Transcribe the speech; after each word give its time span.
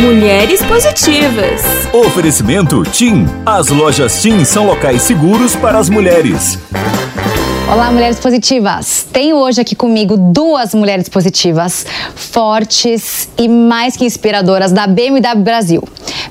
Mulheres 0.00 0.62
Positivas. 0.62 1.60
Oferecimento 1.92 2.84
TIM. 2.84 3.26
As 3.44 3.66
lojas 3.68 4.22
TIM 4.22 4.44
são 4.44 4.64
locais 4.64 5.02
seguros 5.02 5.56
para 5.56 5.76
as 5.76 5.90
mulheres. 5.90 6.56
Olá, 7.70 7.90
mulheres 7.90 8.20
positivas! 8.20 9.06
Tenho 9.12 9.36
hoje 9.36 9.60
aqui 9.60 9.74
comigo 9.74 10.16
duas 10.16 10.72
mulheres 10.72 11.08
positivas, 11.08 11.84
fortes 12.14 13.28
e 13.36 13.48
mais 13.48 13.96
que 13.96 14.04
inspiradoras 14.04 14.70
da 14.70 14.86
BMW 14.86 15.42
Brasil. 15.42 15.82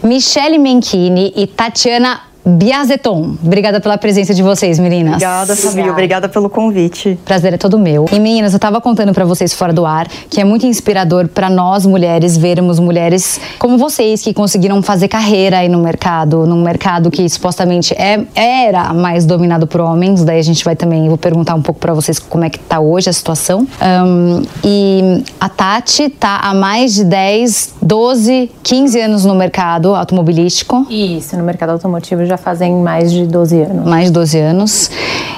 Michele 0.02 0.58
Menchini 0.58 1.34
e 1.36 1.46
Tatiana 1.46 2.22
Biazeton. 2.48 3.36
Obrigada 3.44 3.82
pela 3.82 3.98
presença 3.98 4.34
de 4.34 4.42
vocês, 4.42 4.80
meninas. 4.80 5.16
Obrigada, 5.16 5.56
Fabi. 5.56 5.90
Obrigada 5.90 6.30
pelo 6.30 6.50
convite. 6.50 7.20
Prazer 7.26 7.54
é 7.54 7.58
todo 7.58 7.78
meu. 7.78 8.06
E 8.12 8.20
meninas, 8.20 8.54
eu 8.54 8.60
tava 8.60 8.80
contando 8.80 9.14
para 9.14 9.26
vocês 9.26 9.54
fora 9.54 9.74
do 9.74 9.86
ar 9.86 10.08
que 10.30 10.40
é 10.40 10.44
muito 10.44 10.66
inspirador 10.66 11.28
para 11.28 11.50
nós 11.50 11.86
mulheres 11.86 12.38
vermos 12.38 12.80
mulheres 12.80 13.40
como 13.60 13.78
vocês 13.78 14.22
que 14.22 14.34
conseguiram 14.34 14.82
fazer 14.82 15.08
carreira 15.08 15.60
aí 15.60 15.70
no 15.70 15.80
mercado, 15.80 16.46
num 16.46 16.62
mercado 16.62 17.12
que 17.12 17.28
supostamente 17.28 17.94
é, 17.94 18.24
era 18.36 18.94
mais 18.94 19.26
dominado 19.26 19.68
por 19.68 19.82
homens. 19.82 20.24
Daí 20.24 20.40
a 20.40 20.44
gente 20.44 20.64
vai 20.64 20.76
também 20.76 21.08
vou 21.08 21.18
perguntar 21.18 21.56
um 21.56 21.62
pouco 21.62 21.80
para 21.80 21.94
vocês 21.94 22.20
como 22.20 22.44
é 22.44 22.50
que 22.50 22.60
tá 22.60 22.80
hoje 22.80 23.10
a 23.10 23.14
situação. 23.14 23.68
Um, 23.82 24.44
e 24.64 25.24
a 25.40 25.50
Tati 25.50 26.10
tá 26.10 26.40
há 26.44 26.54
mais 26.54 26.94
de 26.94 27.04
10, 27.04 27.76
12, 27.88 28.52
15 28.64 29.00
anos 29.00 29.24
no 29.24 29.34
mercado 29.34 29.96
automobilístico. 29.96 30.86
Isso, 30.90 31.38
no 31.38 31.44
mercado 31.44 31.70
automotivo 31.70 32.26
já 32.26 32.36
fazem 32.36 32.74
mais 32.76 33.14
de 33.14 33.26
12 33.26 33.62
anos. 33.62 33.88
Mais 33.88 34.06
de 34.08 34.12
12 34.12 34.38
anos. 34.38 34.92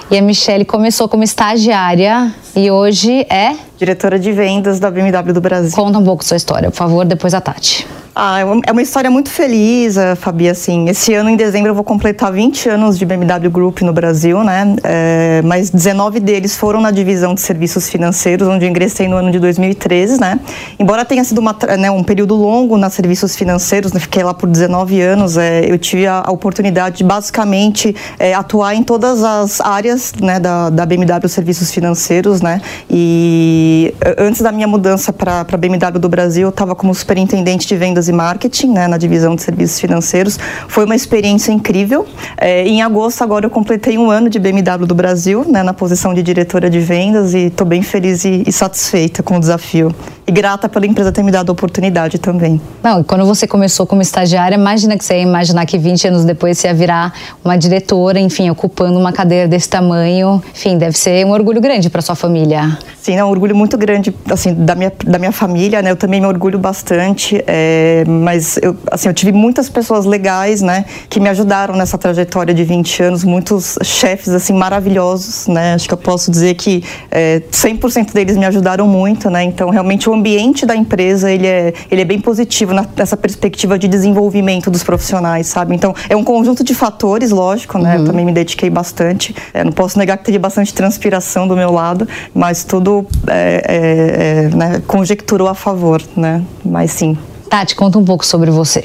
E 0.10 0.18
a 0.18 0.22
Michelle 0.22 0.66
começou 0.66 1.08
como 1.08 1.24
estagiária 1.24 2.34
e 2.56 2.72
hoje 2.72 3.28
é 3.30 3.56
diretora 3.78 4.18
de 4.18 4.32
vendas 4.32 4.80
da 4.80 4.90
BMW 4.90 5.32
do 5.32 5.40
Brasil. 5.40 5.76
Conta 5.76 6.00
um 6.00 6.04
pouco 6.04 6.26
sua 6.26 6.38
história, 6.38 6.72
por 6.72 6.78
favor, 6.78 7.06
depois 7.06 7.36
a 7.36 7.40
Tati. 7.40 7.86
Ah, 8.22 8.42
é 8.68 8.72
uma 8.74 8.82
história 8.82 9.10
muito 9.10 9.30
feliz, 9.30 9.96
eh, 9.96 10.14
Fabi, 10.14 10.50
assim, 10.50 10.90
esse 10.90 11.14
ano 11.14 11.30
em 11.30 11.38
dezembro 11.38 11.70
eu 11.70 11.74
vou 11.74 11.86
completar 11.86 12.34
20 12.34 12.68
anos 12.68 13.00
de 13.00 13.06
BMW 13.06 13.50
Group 13.50 13.80
no 13.80 13.94
Brasil, 13.94 14.44
né, 14.44 14.76
é, 14.84 15.42
mas 15.42 15.70
19 15.70 16.20
deles 16.20 16.54
foram 16.58 16.82
na 16.82 16.92
divisão 16.92 17.34
de 17.34 17.40
serviços 17.40 17.88
financeiros, 17.88 18.46
onde 18.46 18.66
eu 18.66 18.70
ingressei 18.70 19.08
no 19.08 19.16
ano 19.16 19.32
de 19.32 19.40
2013, 19.40 20.20
né, 20.20 20.38
embora 20.78 21.06
tenha 21.06 21.24
sido 21.24 21.38
uma, 21.38 21.56
né, 21.80 21.90
um 21.90 22.04
período 22.04 22.36
longo 22.36 22.78
nas 22.78 22.92
serviços 22.92 23.38
financeiros, 23.38 23.94
né, 23.94 24.02
fiquei 24.02 24.22
lá 24.22 24.34
por 24.34 24.50
19 24.50 25.00
anos, 25.00 25.38
é, 25.38 25.64
eu 25.72 25.78
tive 25.78 26.06
a, 26.06 26.22
a 26.26 26.30
oportunidade 26.30 26.98
de 26.98 27.06
basicamente 27.06 27.96
é, 28.20 28.34
atuar 28.34 28.76
em 28.76 28.84
todas 28.84 29.24
as 29.24 29.62
áreas, 29.62 30.12
né, 30.22 30.42
da, 30.42 30.70
da 30.70 30.86
BMW 30.86 31.26
Serviços 31.30 31.72
Financeiros, 31.72 32.42
né, 32.42 32.62
e 32.90 33.96
antes 34.18 34.42
da 34.42 34.52
minha 34.52 34.68
mudança 34.68 35.14
para 35.14 35.46
a 35.50 35.58
BMW 35.58 35.98
do 35.98 36.10
Brasil, 36.10 36.48
eu 36.48 36.50
estava 36.50 36.76
como 36.76 36.94
superintendente 36.94 37.66
de 37.66 37.78
vendas 37.78 38.09
e 38.10 38.14
marketing, 38.14 38.74
né, 38.74 38.88
na 38.88 38.98
divisão 38.98 39.36
de 39.36 39.42
serviços 39.42 39.80
financeiros. 39.80 40.38
Foi 40.68 40.86
uma 40.86 40.96
experiência 40.96 41.52
incrível. 41.52 42.06
É, 42.38 42.68
em 42.68 42.82
agosto, 42.82 43.24
agora, 43.24 43.46
eu 43.46 43.50
completei 43.50 43.98
um 43.98 44.10
ano 44.10 44.30
de 44.30 44.40
BMW 44.40 44.86
do 44.86 44.96
Brasil, 44.96 45.46
né, 45.48 45.64
na 45.64 45.74
posição 45.74 46.14
de 46.14 46.22
diretora 46.22 46.70
de 46.70 46.80
vendas 46.80 47.34
e 47.34 47.46
estou 47.46 47.66
bem 47.66 47.82
feliz 47.82 48.26
e, 48.26 48.44
e, 48.46 48.52
satisfeita 48.52 49.24
com 49.24 49.38
o 49.38 49.40
desafio. 49.40 49.94
E 50.30 50.32
grata 50.32 50.70
pela 50.70 50.86
empresa 50.86 51.12
ter 51.12 51.24
me 51.24 51.32
dado 51.32 51.50
a 51.50 51.54
oportunidade 51.54 52.20
também. 52.20 52.62
Não, 52.84 53.04
quando 53.04 53.26
você 53.26 53.48
começou 53.48 53.88
como 53.88 54.00
estagiária, 54.00 54.56
imagina 54.56 54.96
que 54.96 55.04
você 55.04 55.16
ia 55.16 55.24
imaginar 55.24 55.66
que 55.66 55.76
20 55.76 56.08
anos 56.08 56.24
depois 56.24 56.60
você 56.60 56.68
ia 56.68 56.74
virar 56.76 57.12
uma 57.44 57.58
diretora, 57.58 58.20
enfim, 58.20 58.48
ocupando 58.48 59.00
uma 59.00 59.12
cadeira 59.12 59.48
desse 59.48 59.68
tamanho. 59.68 60.40
Enfim, 60.54 60.78
deve 60.78 60.96
ser 60.96 61.26
um 61.26 61.32
orgulho 61.32 61.60
grande 61.60 61.90
para 61.90 62.00
sua 62.04 62.14
família. 62.14 62.78
Sim, 63.02 63.16
é 63.16 63.26
um 63.26 63.30
orgulho 63.30 63.56
muito 63.56 63.76
grande, 63.76 64.14
assim, 64.30 64.54
da 64.54 64.76
minha, 64.76 64.94
da 65.04 65.18
minha 65.18 65.32
família, 65.32 65.82
né? 65.82 65.90
Eu 65.90 65.96
também 65.96 66.22
me 66.22 66.28
orgulho 66.28 66.60
bastante. 66.60 67.44
É, 67.48 68.04
mas 68.06 68.60
eu, 68.62 68.78
assim, 68.92 69.08
eu 69.08 69.14
tive 69.16 69.32
muitas 69.32 69.68
pessoas 69.68 70.06
legais, 70.06 70.62
né, 70.62 70.86
que 71.10 71.20
me 71.20 71.30
ajudaram 71.30 71.76
nessa 71.76 71.98
trajetória 71.98 72.54
de 72.54 72.64
20 72.64 73.02
anos, 73.02 73.24
muitos 73.24 73.80
chefes, 73.84 74.30
assim, 74.30 74.54
maravilhosos, 74.54 75.48
né, 75.48 75.74
acho 75.74 75.88
que 75.88 75.94
eu 75.94 75.98
posso 75.98 76.30
dizer 76.30 76.54
que 76.54 76.84
é, 77.10 77.42
100% 77.52 78.14
deles 78.14 78.38
me 78.38 78.46
ajudaram 78.46 78.88
muito, 78.88 79.30
né, 79.30 79.44
então 79.44 79.70
realmente 79.70 80.10
o 80.10 80.19
ambiente 80.20 80.66
da 80.66 80.76
empresa, 80.76 81.32
ele 81.32 81.48
é, 81.48 81.74
ele 81.90 82.02
é 82.02 82.06
bem 82.06 82.20
positivo 82.20 82.74
nessa 82.96 83.18
perspectiva 83.18 83.80
de 83.80 83.88
desenvolvimento 83.88 84.70
dos 84.70 84.84
profissionais, 84.84 85.48
sabe, 85.48 85.76
então 85.76 85.94
é 86.10 86.16
um 86.16 86.24
conjunto 86.24 86.64
de 86.64 86.76
fatores, 86.76 87.32
lógico, 87.32 87.78
né, 87.78 87.96
uhum. 87.96 88.02
eu 88.02 88.06
também 88.06 88.26
me 88.26 88.32
dediquei 88.32 88.70
bastante, 88.70 89.36
é, 89.54 89.64
não 89.64 89.72
posso 89.72 89.98
negar 89.98 90.18
que 90.18 90.26
teve 90.26 90.38
bastante 90.38 90.74
transpiração 90.74 91.48
do 91.48 91.56
meu 91.56 91.72
lado, 91.72 92.08
mas 92.34 92.64
tudo 92.64 93.06
é, 93.28 93.64
é, 93.66 94.46
é 94.52 94.56
né, 94.56 94.82
conjecturou 94.86 95.48
a 95.48 95.56
favor, 95.56 96.02
né, 96.16 96.44
mas 96.64 96.92
sim. 96.92 97.18
Tati, 97.50 97.76
conta 97.76 97.98
um 97.98 98.06
pouco 98.06 98.26
sobre 98.26 98.52
você. 98.52 98.84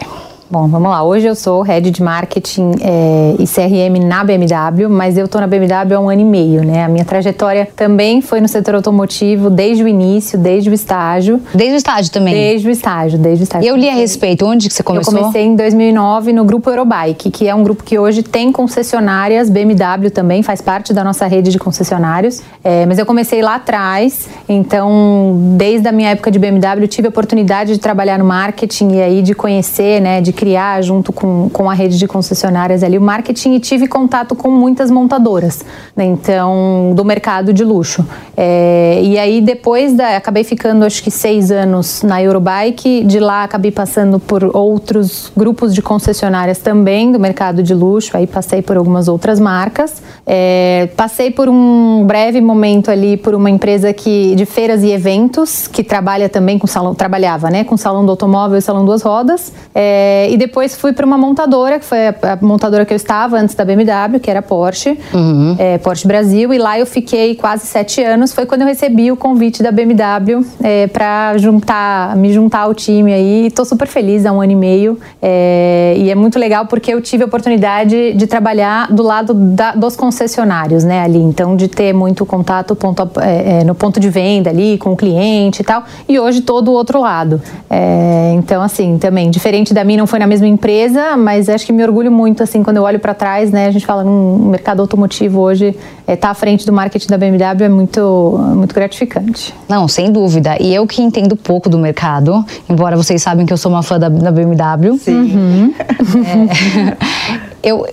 Bom, 0.55 0.69
vamos 0.69 0.89
lá. 0.89 1.03
Hoje 1.03 1.27
eu 1.27 1.35
sou 1.35 1.63
head 1.63 1.91
de 1.91 2.01
marketing 2.01 2.71
é, 2.81 3.35
e 3.41 3.45
CRM 3.45 3.99
na 4.07 4.23
BMW, 4.23 4.89
mas 4.89 5.19
eu 5.19 5.25
estou 5.25 5.41
na 5.41 5.49
BMW 5.49 5.97
há 5.97 5.99
um 5.99 6.09
ano 6.09 6.21
e 6.21 6.25
meio, 6.25 6.63
né? 6.63 6.85
A 6.85 6.89
minha 6.89 7.05
trajetória 7.05 7.67
também 7.75 8.21
foi 8.21 8.41
no 8.41 8.47
setor 8.47 8.77
automotivo 8.77 9.51
desde 9.51 9.83
o 9.83 9.89
início, 9.89 10.39
desde 10.39 10.71
o 10.71 10.73
estágio. 10.73 11.41
Desde 11.53 11.75
o 11.75 11.77
estágio 11.77 12.13
também? 12.13 12.33
Desde 12.33 12.69
o 12.69 12.71
estágio, 12.71 13.19
desde 13.19 13.43
o 13.43 13.45
estágio. 13.47 13.69
Eu 13.69 13.75
li 13.75 13.89
a 13.89 13.95
respeito. 13.95 14.47
Onde 14.47 14.69
que 14.69 14.75
você 14.75 14.85
começou? 14.85 15.13
Eu 15.13 15.19
comecei 15.23 15.43
em 15.43 15.57
2009 15.57 16.33
no 16.33 16.45
Grupo 16.45 16.71
Eurobike, 16.71 17.33
que 17.33 17.49
é 17.49 17.55
um 17.55 17.65
grupo 17.65 17.83
que 17.83 17.99
hoje 17.99 18.23
tem 18.23 18.53
concessionárias, 18.53 19.51
BMW 19.51 20.09
também 20.09 20.45
faz 20.45 20.61
parte 20.61 20.93
da 20.93 21.03
nossa 21.03 21.27
rede 21.27 21.51
de 21.51 21.59
concessionários. 21.59 22.43
É, 22.63 22.87
mas 22.87 22.97
eu 22.97 23.05
comecei 23.05 23.43
lá 23.43 23.57
atrás, 23.57 24.29
então 24.49 25.37
desde 25.57 25.89
a 25.89 25.91
minha 25.91 26.11
época 26.11 26.31
de 26.31 26.39
BMW 26.39 26.83
eu 26.83 26.87
tive 26.87 27.09
a 27.09 27.11
oportunidade 27.11 27.73
de 27.73 27.81
trabalhar 27.81 28.21
no 28.21 28.25
marketing 28.25 28.93
e 28.93 29.03
aí 29.03 29.21
de 29.21 29.35
conhecer, 29.35 30.01
né, 30.01 30.21
de 30.21 30.33
criar 30.45 30.83
junto 30.83 31.11
com, 31.11 31.49
com 31.51 31.71
a 31.71 31.73
rede 31.73 31.97
de 31.97 32.07
concessionárias 32.07 32.83
ali 32.83 32.99
o 32.99 33.01
marketing 33.01 33.55
e 33.55 33.61
tive 33.61 33.89
contato 33.89 34.35
com 34.35 34.51
muitas 34.51 34.91
montadoras, 34.91 35.65
né? 35.97 36.05
então 36.05 36.93
do 36.95 37.03
mercado 37.03 37.51
de 37.51 37.65
luxo. 37.65 38.05
É, 38.37 39.01
e 39.03 39.19
aí 39.19 39.41
depois 39.41 39.95
da, 39.95 40.19
acabei 40.19 40.45
ficando 40.45 40.85
acho 40.85 41.03
que 41.03 41.11
seis 41.11 41.51
anos 41.51 42.03
na 42.03 42.23
Eurobike, 42.23 43.05
de 43.05 43.19
lá 43.19 43.45
acabei 43.45 43.71
passando 43.71 44.19
por 44.21 44.55
outros 44.55 45.33
grupos 45.35 45.75
de 45.75 45.81
concessionárias 45.81 46.59
também 46.59 47.11
do 47.11 47.19
mercado 47.19 47.63
de 47.63 47.73
luxo, 47.73 48.15
aí 48.15 48.27
passei 48.27 48.61
por 48.61 48.77
algumas 48.77 49.09
outras 49.09 49.41
marcas, 49.41 50.03
é, 50.27 50.91
passei 50.95 51.31
por 51.31 51.49
um 51.49 52.05
breve 52.07 52.43
momento 52.43 52.91
ali 52.91 53.17
por 53.17 53.35
uma 53.35 53.49
empresa 53.49 53.95
que 53.95 54.35
de 54.35 54.45
feiras 54.45 54.83
e 54.83 54.91
eventos 54.91 55.67
que 55.67 55.83
trabalha 55.83 56.29
também 56.29 56.59
com 56.59 56.67
salão, 56.67 56.95
trabalhava, 56.95 57.49
né, 57.49 57.65
com 57.65 57.79
salão 57.79 58.05
do 58.05 58.11
automóvel 58.11 58.59
e 58.59 58.61
salão 58.61 58.85
duas 58.85 59.01
rodas. 59.01 59.51
É, 59.75 60.24
e 60.31 60.37
depois 60.37 60.77
fui 60.77 60.93
para 60.93 61.05
uma 61.05 61.19
montadora, 61.19 61.79
que 61.79 61.85
foi 61.85 62.09
a, 62.09 62.15
a, 62.23 62.39
montadora 62.41 62.85
que 62.85 62.93
eu 62.93 62.97
estava 62.97 63.37
antes 63.37 63.55
da 63.55 63.65
BMW, 63.65 64.21
que 64.21 64.31
era 64.31 64.43
Porsche, 64.43 64.99
uhum. 65.13 65.57
é, 65.59 65.79
Porsche 65.79 66.07
Brasil. 66.07 66.53
E 66.53 66.59
lá 66.59 66.79
eu 66.79 66.87
fiquei 66.87 67.35
quase 67.35 67.67
sete 67.67 68.03
anos. 68.03 68.33
Foi 68.33 68.47
quando 68.47 68.63
eu 68.63 68.67
recebi 68.67 69.11
o 69.11 69.17
convite 69.17 69.63
da 69.63 69.71
BMW 69.71 70.45
é, 70.63 70.87
para 70.87 71.37
juntar, 71.39 72.17
me 72.17 72.33
juntar 72.33 72.61
ao 72.61 72.75
time 72.75 73.13
aí. 73.13 73.47
Estou 73.47 73.65
super 73.65 73.89
feliz 73.89 74.27
há 74.27 74.33
um 74.33 74.41
ano 74.41 74.53
e 74.53 74.57
meio. 74.57 74.99
É, 75.21 75.95
e 75.97 76.11
é 76.11 76.15
muito 76.15 76.39
legal 76.39 76.67
porque 76.67 76.93
eu 76.93 77.01
tive 77.01 77.23
a 77.23 77.27
oportunidade 77.27 78.13
de 78.15 78.27
trabalhar 78.27 78.93
do 78.93 79.03
lado 79.03 79.35
da, 79.35 79.73
dos 79.73 79.97
concessionários, 79.97 80.85
né, 80.85 81.03
ali. 81.03 81.19
Então, 81.19 81.57
de 81.57 81.69
ter 81.69 81.93
muito 81.93 82.25
contato 82.27 82.75
ponto, 82.75 83.09
é, 83.21 83.61
é, 83.61 83.65
no 83.65 83.75
ponto 83.75 83.99
de 83.99 84.09
venda 84.09 84.51
ali, 84.51 84.79
com 84.79 84.93
o 84.93 84.97
cliente 84.97 85.63
e 85.63 85.65
tal. 85.65 85.85
E 86.09 86.19
hoje 86.19 86.41
todo 86.41 86.69
o 86.69 86.73
outro 86.73 87.01
lado. 87.01 87.41
É, 87.69 88.33
então, 88.35 88.63
assim, 88.63 88.99
também, 88.99 89.31
diferente 89.31 89.73
da 89.73 89.85
mim, 89.85 89.97
não 89.97 90.07
foi 90.15 90.21
na 90.21 90.29
mesma 90.29 90.47
empresa, 90.47 91.17
mas 91.17 91.49
acho 91.49 91.67
que 91.67 91.73
me 91.73 91.83
orgulho 91.83 92.13
muito, 92.13 92.41
assim, 92.41 92.63
quando 92.63 92.77
eu 92.77 92.85
olho 92.85 93.01
para 93.01 93.13
trás, 93.13 93.51
né? 93.51 93.67
A 93.67 93.71
gente 93.73 93.85
fala 93.85 94.05
no 94.05 94.49
mercado 94.49 94.79
automotivo 94.79 95.41
hoje, 95.41 95.71
estar 95.71 96.13
é, 96.13 96.15
tá 96.15 96.31
à 96.31 96.35
frente 96.35 96.65
do 96.65 96.73
marketing 96.73 97.09
da 97.09 97.19
BMW 97.19 97.65
é 97.65 97.69
muito, 97.69 98.39
muito 98.55 98.73
gratificante. 98.73 99.53
Não, 99.69 99.89
sem 99.89 100.13
dúvida. 100.13 100.57
E 100.61 100.73
eu 100.73 100.87
que 100.87 101.03
entendo 101.03 101.35
pouco 101.35 101.69
do 101.69 101.81
mercado, 101.81 102.45
embora 102.71 102.97
vocês 102.97 103.21
sabem 103.21 103.45
que 103.45 103.53
eu 103.53 103.57
sou 103.57 103.73
uma 103.73 103.83
fã 103.83 103.99
da, 103.99 104.09
da 104.09 104.31
BMW. 104.31 104.97
Sim. 105.01 105.15
Uhum. 105.15 105.75
É, 106.25 107.44
eu, 107.65 107.87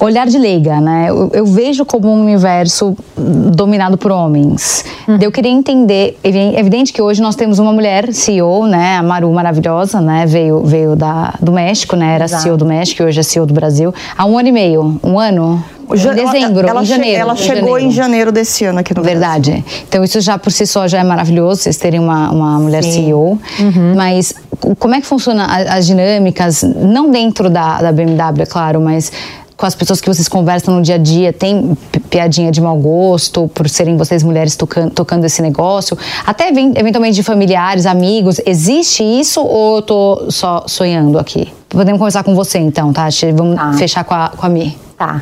olhar 0.00 0.26
de 0.26 0.38
leiga, 0.38 0.80
né? 0.80 1.06
Eu, 1.08 1.30
eu, 1.32 1.46
vejo 1.46 1.84
como 1.84 2.08
um 2.08 2.20
universo 2.20 2.96
dominado 3.16 3.96
por 3.96 4.12
homens. 4.12 4.84
Uhum. 5.08 5.18
Eu 5.20 5.32
queria 5.32 5.50
entender, 5.50 6.18
é 6.22 6.60
evidente 6.60 6.92
que 6.92 7.00
hoje 7.00 7.22
nós 7.22 7.34
temos 7.34 7.58
uma 7.58 7.72
mulher 7.72 8.12
CEO, 8.12 8.66
né? 8.66 8.98
A 8.98 9.02
Maru 9.02 9.32
maravilhosa, 9.32 10.00
né? 10.00 10.26
Veio, 10.26 10.62
veio 10.62 10.94
da, 10.94 11.34
do 11.40 11.50
México, 11.50 11.96
né? 11.96 12.14
Era 12.14 12.26
Exato. 12.26 12.42
CEO 12.42 12.56
do 12.56 12.66
México 12.66 13.02
e 13.02 13.06
hoje 13.06 13.18
é 13.18 13.22
CEO 13.22 13.46
do 13.46 13.54
Brasil. 13.54 13.92
Há 14.16 14.26
um 14.26 14.38
ano 14.38 14.48
e 14.48 14.52
meio, 14.52 15.00
um 15.02 15.18
ano, 15.18 15.64
em 15.94 16.14
dezembro, 16.14 16.68
ela, 16.68 16.82
em 16.82 16.84
janeiro. 16.84 17.20
Ela 17.20 17.36
chegou 17.36 17.54
janeiro. 17.54 17.80
em 17.80 17.90
janeiro 17.90 18.32
desse 18.32 18.64
ano 18.64 18.80
aqui 18.80 18.94
no 18.94 19.02
Verdade. 19.02 19.52
Brasil. 19.52 19.84
Então 19.88 20.04
isso 20.04 20.20
já 20.20 20.38
por 20.38 20.52
si 20.52 20.66
só 20.66 20.86
já 20.86 20.98
é 20.98 21.04
maravilhoso, 21.04 21.62
vocês 21.62 21.76
terem 21.76 21.98
uma, 21.98 22.30
uma 22.30 22.58
mulher 22.58 22.84
Sim. 22.84 23.06
CEO. 23.06 23.38
Uhum. 23.58 23.94
Mas 23.96 24.34
como 24.78 24.94
é 24.94 25.00
que 25.00 25.06
funciona 25.06 25.46
as 25.46 25.86
dinâmicas, 25.86 26.62
não 26.62 27.10
dentro 27.10 27.48
da, 27.48 27.80
da 27.80 27.92
BMW, 27.92 28.42
é 28.42 28.46
claro, 28.46 28.80
mas 28.80 29.10
com 29.58 29.66
as 29.66 29.74
pessoas 29.74 30.00
que 30.00 30.06
vocês 30.06 30.28
conversam 30.28 30.76
no 30.76 30.82
dia 30.82 30.94
a 30.94 30.98
dia, 30.98 31.32
tem 31.32 31.76
piadinha 32.08 32.52
de 32.52 32.60
mau 32.60 32.76
gosto 32.76 33.48
por 33.48 33.68
serem 33.68 33.96
vocês 33.96 34.22
mulheres 34.22 34.54
tocando, 34.54 34.92
tocando 34.92 35.24
esse 35.24 35.42
negócio? 35.42 35.98
Até 36.24 36.48
eventualmente 36.48 37.16
de 37.16 37.24
familiares, 37.24 37.84
amigos. 37.84 38.40
Existe 38.46 39.02
isso 39.02 39.42
ou 39.42 39.76
eu 39.76 39.82
tô 39.82 40.26
só 40.30 40.62
sonhando 40.68 41.18
aqui? 41.18 41.52
Podemos 41.68 41.98
conversar 41.98 42.22
com 42.22 42.36
você 42.36 42.58
então, 42.58 42.92
Tati? 42.92 43.32
Vamos 43.32 43.56
tá. 43.56 43.72
fechar 43.72 44.04
com 44.04 44.14
a, 44.14 44.28
com 44.28 44.46
a 44.46 44.48
Mi. 44.48 44.78
Tá. 44.96 45.20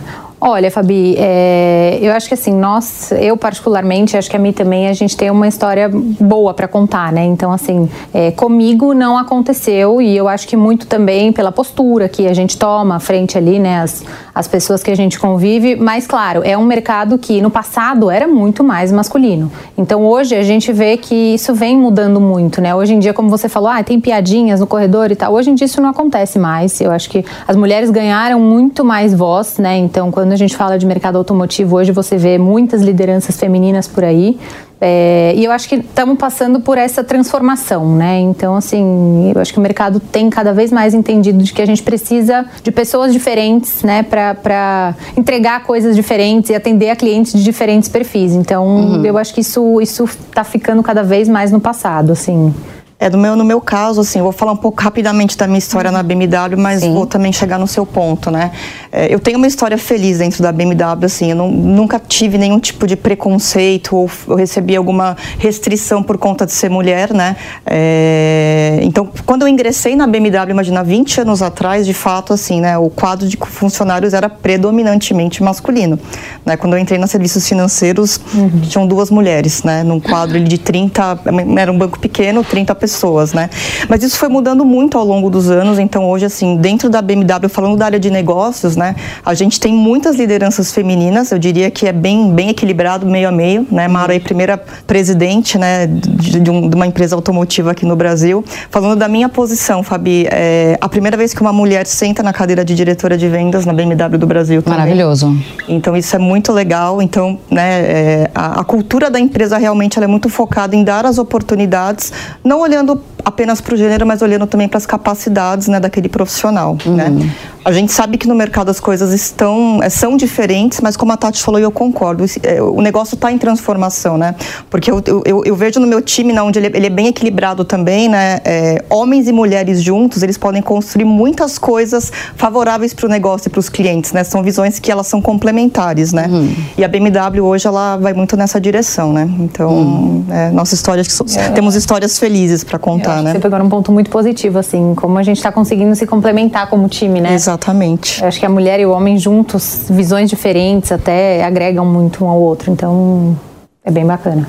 Olha, 0.49 0.71
Fabi, 0.71 1.17
é, 1.19 1.99
eu 2.01 2.13
acho 2.13 2.29
que 2.29 2.35
assim, 2.35 2.55
nós, 2.55 3.11
eu 3.11 3.37
particularmente, 3.37 4.17
acho 4.17 4.31
que 4.31 4.37
a 4.37 4.39
mim 4.39 4.53
também, 4.53 4.87
a 4.87 4.93
gente 4.93 5.17
tem 5.17 5.29
uma 5.29 5.49
história 5.49 5.91
boa 5.93 6.55
para 6.55 6.69
contar, 6.69 7.13
né? 7.13 7.25
Então, 7.25 7.51
assim, 7.51 7.91
é, 8.15 8.31
comigo 8.31 8.95
não 8.95 9.19
aconteceu 9.19 10.01
e 10.01 10.17
eu 10.17 10.29
acho 10.29 10.47
que 10.47 10.57
muito 10.57 10.87
também 10.87 11.33
pela 11.33 11.51
postura 11.51 12.09
que 12.09 12.29
a 12.29 12.33
gente 12.33 12.57
toma 12.57 13.01
frente 13.01 13.37
ali, 13.37 13.59
né, 13.59 13.81
as, 13.81 14.05
as 14.33 14.47
pessoas 14.47 14.85
que 14.85 14.91
a 14.93 14.95
gente 14.95 15.19
convive. 15.19 15.75
Mas, 15.75 16.07
claro, 16.07 16.43
é 16.45 16.57
um 16.57 16.65
mercado 16.65 17.19
que 17.19 17.43
no 17.43 17.51
passado 17.51 18.09
era 18.09 18.29
muito 18.29 18.63
mais 18.63 18.93
masculino. 18.93 19.51
Então, 19.77 20.07
hoje 20.07 20.37
a 20.37 20.45
gente 20.45 20.73
vê 20.73 20.97
que 20.97 21.35
isso 21.35 21.57
vem 21.57 21.77
mudando 21.77 22.21
muito, 22.21 22.61
né? 22.61 22.73
Hoje 22.73 22.95
em 22.95 23.01
dia, 23.01 23.13
como 23.13 23.29
você 23.29 23.49
falou, 23.49 23.69
ah, 23.69 23.83
tem 23.83 23.99
piadinhas 23.99 24.61
no 24.61 24.67
corredor 24.69 25.11
e 25.11 25.17
tal. 25.17 25.33
Hoje 25.33 25.51
em 25.51 25.57
dia 25.57 25.65
isso 25.65 25.81
não 25.81 25.91
acontece 25.91 26.39
mais. 26.39 26.81
Eu 26.81 26.93
acho 26.93 27.11
que 27.11 27.25
as 27.49 27.57
mulheres 27.57 27.91
ganharam 27.91 28.39
muito 28.39 28.85
mais 28.85 29.13
voz, 29.13 29.59
né? 29.59 29.77
Então, 29.77 30.13
quando 30.13 30.36
a 30.37 30.38
gente 30.38 30.56
fala 30.56 30.79
de 30.79 30.87
mercado 30.87 31.17
automotivo, 31.17 31.77
hoje 31.77 31.93
você 31.93 32.17
vê 32.17 32.37
muitas 32.38 32.83
lideranças 32.83 33.38
femininas 33.38 33.88
por 33.88 34.05
aí. 34.05 34.38
É, 34.79 35.33
e 35.35 35.43
eu 35.43 35.50
acho 35.50 35.67
que 35.67 35.77
estamos 35.77 36.19
passando 36.19 36.61
por 36.61 36.77
essa 36.77 37.03
transformação, 37.03 37.97
né? 37.97 38.21
Então, 38.21 38.55
assim, 38.55 39.33
eu 39.35 39.41
acho 39.41 39.50
que 39.50 39.59
o 39.59 39.62
mercado 39.62 39.99
tem 39.99 40.29
cada 40.29 40.53
vez 40.53 40.71
mais 40.71 40.93
entendido 40.93 41.43
de 41.43 41.50
que 41.55 41.62
a 41.62 41.67
gente 41.67 41.83
precisa 41.83 42.44
de 42.62 42.71
pessoas 42.71 43.11
diferentes, 43.11 43.83
né, 43.83 44.03
para 44.03 44.94
entregar 45.17 45.65
coisas 45.65 45.97
diferentes 45.97 46.50
e 46.50 46.55
atender 46.55 46.91
a 46.91 46.97
clientes 46.97 47.33
de 47.33 47.43
diferentes 47.43 47.88
perfis. 47.88 48.33
Então, 48.33 48.67
uhum. 48.67 49.05
eu 49.06 49.17
acho 49.17 49.33
que 49.33 49.41
isso 49.41 49.81
isso 49.81 50.05
está 50.05 50.44
ficando 50.44 50.83
cada 50.83 51.03
vez 51.03 51.27
mais 51.27 51.50
no 51.50 51.61
passado, 51.61 52.12
assim. 52.12 52.55
É, 52.99 53.11
no 53.11 53.19
meu, 53.19 53.37
no 53.37 53.45
meu 53.45 53.61
caso, 53.61 54.01
assim, 54.01 54.23
vou 54.23 54.33
falar 54.33 54.53
um 54.53 54.57
pouco 54.57 54.83
rapidamente 54.83 55.37
da 55.37 55.47
minha 55.47 55.59
história 55.59 55.93
na 55.93 56.03
BMW, 56.03 56.57
mas 56.57 56.81
Sim. 56.81 56.95
vou 56.95 57.07
também 57.07 57.31
chegar 57.31 57.59
no 57.59 57.67
seu 57.67 57.85
ponto, 57.85 58.31
né? 58.31 58.53
É, 58.91 59.13
eu 59.13 59.21
tenho 59.21 59.37
uma 59.37 59.47
história 59.47 59.77
feliz 59.77 60.19
dentro 60.19 60.43
da 60.43 60.51
BMW, 60.51 61.05
assim, 61.05 61.31
eu 61.31 61.37
não, 61.37 61.51
nunca 61.51 62.01
tive 62.01 62.39
nenhum 62.39 62.59
tipo 62.59 62.87
de 62.87 62.97
preconceito 62.97 63.95
ou 63.95 64.11
eu 64.27 64.35
recebi 64.35 64.75
alguma 64.75 65.15
restrição 65.39 66.03
por 66.03 66.17
conta 66.17 66.47
de 66.47 66.53
ser 66.53 66.71
mulher, 66.71 67.13
né? 67.13 67.37
É, 67.67 68.81
então, 68.83 69.11
quando 69.27 69.43
eu 69.43 69.49
ingressei 69.49 69.95
na 69.95 70.07
BMW, 70.07 70.51
imagina, 70.53 70.83
20 70.83 71.21
anos 71.21 71.43
atrás, 71.43 71.85
de 71.85 71.93
fato, 71.93 72.33
assim, 72.33 72.63
né, 72.63 72.79
o 72.79 72.89
quadro 72.89 73.29
de 73.29 73.37
funcionários 73.37 74.15
era 74.15 74.31
predominantemente 74.31 75.43
masculino, 75.43 75.99
né? 76.47 76.57
Quando 76.57 76.73
eu 76.73 76.79
entrei 76.79 76.99
nos 76.99 77.11
serviços 77.11 77.47
financeiros, 77.47 78.19
uhum. 78.33 78.61
tinham 78.63 78.87
duas 78.87 79.11
mulheres, 79.11 79.63
né? 79.63 79.83
Num 79.83 80.01
quadro 80.01 80.43
de 80.43 80.57
30, 80.57 81.21
era 81.59 81.71
um 81.71 81.77
banco 81.77 81.99
pequeno, 81.99 82.43
30 82.43 82.75
pessoas 82.75 82.86
pessoas, 82.87 83.33
né? 83.33 83.50
Mas 83.88 84.05
isso 84.05 84.17
foi 84.17 84.29
mudando 84.29 84.65
muito 84.65 84.97
ao 84.97 85.05
longo 85.05 85.29
dos 85.29 85.50
anos, 85.50 85.77
então 85.77 86.09
hoje, 86.09 86.25
assim, 86.25 86.56
dentro 86.56 86.88
da 86.88 87.03
BMW, 87.03 87.49
falando 87.49 87.77
da 87.77 87.85
área 87.85 87.99
de 87.99 88.11
negócios, 88.11 88.77
né, 88.77 88.94
a 89.25 89.35
gente 89.35 89.59
tem 89.59 89.73
muitas 89.73 90.15
lideranças 90.15 90.73
femininas, 90.73 91.33
eu 91.33 91.38
diria 91.38 91.69
que 91.69 91.87
é 91.88 91.93
bem, 91.93 92.33
bem 92.33 92.50
equilibrado, 92.50 93.05
meio 93.05 93.29
a 93.29 93.33
meio, 93.33 93.67
né? 93.71 93.88
Mara 93.88 94.15
é 94.15 94.19
a 94.19 94.21
primeira 94.21 94.56
presidente, 94.87 95.59
né, 95.59 95.88
de, 95.88 96.38
de, 96.38 96.50
um, 96.50 96.69
de, 96.69 96.77
uma 96.77 96.87
empresa 96.87 97.17
automotiva 97.17 97.73
aqui 97.73 97.85
no 97.85 97.97
Brasil. 97.97 98.44
Falando 98.71 98.97
da 98.97 99.09
minha 99.09 99.29
posição, 99.29 99.83
Fabi, 99.83 100.29
é 100.31 100.79
a 100.81 100.88
primeira 100.88 101.17
vez 101.17 101.35
que 101.35 101.41
uma 101.41 101.53
mulher 101.53 101.87
senta 101.87 102.23
na 102.23 102.33
cadeira 102.33 102.65
de 102.65 102.75
diretora 102.75 103.19
de 103.19 103.29
vendas 103.29 103.67
na 103.67 103.73
BMW 103.73 104.17
do 104.17 104.27
Brasil 104.29 104.62
também. 104.62 104.79
Maravilhoso. 104.79 105.37
Então 105.69 105.97
isso 105.97 106.15
é 106.15 106.19
muito 106.21 106.53
legal, 106.53 107.03
então, 107.03 107.37
né, 107.50 107.81
é, 107.81 108.31
a, 108.33 108.61
a 108.61 108.65
cultura 108.65 109.11
da 109.11 109.19
empresa 109.19 109.59
realmente 109.59 109.99
é 109.99 110.06
muito 110.06 110.29
focada 110.29 110.77
em 110.77 110.85
dar 110.85 111.05
as 111.05 111.19
oportunidades, 111.19 112.12
não 112.44 112.61
olhando 112.61 112.75
olhando 112.76 113.00
apenas 113.25 113.61
para 113.61 113.75
o 113.75 113.76
gênero, 113.76 114.06
mas 114.06 114.23
olhando 114.23 114.46
também 114.46 114.69
para 114.69 114.78
as 114.78 114.87
capacidades 114.87 115.67
né, 115.67 115.81
daquele 115.81 116.08
profissional. 116.08 116.76
Né? 116.87 117.06
Uhum. 117.06 117.19
Né? 117.19 117.34
A 117.64 117.73
gente 117.73 117.90
sabe 117.90 118.17
que 118.17 118.28
no 118.28 118.34
mercado 118.37 118.70
as 118.70 118.78
coisas 118.78 119.12
estão 119.12 119.81
é, 119.82 119.88
são 119.88 120.17
diferentes, 120.17 120.81
mas 120.81 120.96
como 120.96 121.11
a 121.11 121.17
Tati 121.17 121.43
falou, 121.43 121.61
eu 121.61 121.73
concordo, 121.73 122.25
é, 122.44 122.62
o 122.62 122.81
negócio 122.81 123.17
está 123.17 123.32
em 123.32 123.38
transformação, 123.38 124.17
né? 124.17 124.37
Porque 124.70 124.88
eu, 124.88 125.02
eu, 125.25 125.43
eu, 125.44 125.56
vejo 125.56 125.81
no 125.81 125.87
meu 125.88 126.00
time, 126.00 126.32
né, 126.32 126.40
onde 126.40 126.61
ele, 126.61 126.69
ele 126.69 126.87
é 126.87 126.90
bem 126.90 127.08
equilibrado 127.08 127.64
também, 127.64 128.08
né? 128.08 128.38
É, 128.44 128.84
homens 128.88 129.26
e 129.26 129.32
mulheres 129.32 129.82
juntos, 129.82 130.23
eles 130.23 130.38
podem 130.38 130.62
construir 130.62 131.05
muitas 131.05 131.58
coisas 131.58 132.12
favoráveis 132.37 132.94
para 132.94 133.06
o 133.06 133.08
negócio 133.08 133.49
e 133.49 133.50
para 133.50 133.58
os 133.58 133.69
clientes, 133.69 134.12
né? 134.12 134.23
São 134.23 134.44
visões 134.44 134.78
que 134.78 134.93
elas 134.93 135.08
são 135.08 135.20
complementares, 135.20 136.12
né? 136.12 136.28
Uhum. 136.31 136.55
E 136.78 136.84
a 136.84 136.88
BMW 136.88 137.44
hoje 137.44 137.67
ela 137.67 137.96
vai 137.96 138.12
muito 138.12 138.37
nessa 138.37 138.61
direção, 138.61 139.12
né? 139.12 139.28
Então, 139.40 139.70
uhum. 139.70 140.25
é, 140.31 140.50
nossa 140.52 140.76
história, 140.76 141.02
é. 141.02 141.49
temos 141.50 141.75
histórias 141.75 142.17
felizes 142.17 142.62
para 142.67 142.79
contar, 142.79 143.23
né? 143.23 143.33
Você 143.33 143.39
pegou 143.39 143.59
um 143.61 143.69
ponto 143.69 143.93
muito 143.93 144.11
positivo, 144.11 144.59
assim, 144.59 144.95
como 144.95 145.17
a 145.19 145.23
gente 145.23 145.39
está 145.39 145.53
conseguindo 145.53 145.95
se 145.95 146.07
complementar 146.07 146.69
como 146.69 146.89
time, 146.89 147.21
né? 147.21 147.33
Exatamente. 147.33 148.21
Eu 148.21 148.29
acho 148.29 148.39
que 148.41 148.47
a 148.47 148.51
mulher 148.51 148.81
e 148.81 148.87
o 148.87 148.91
homem 148.91 149.19
juntos, 149.19 149.87
visões 149.89 150.29
diferentes 150.29 150.93
até 150.93 151.45
agregam 151.45 151.85
muito 151.85 152.25
um 152.25 152.29
ao 152.29 152.41
outro. 152.41 152.71
Então, 152.71 153.37
é 153.85 153.91
bem 153.91 154.05
bacana. 154.05 154.49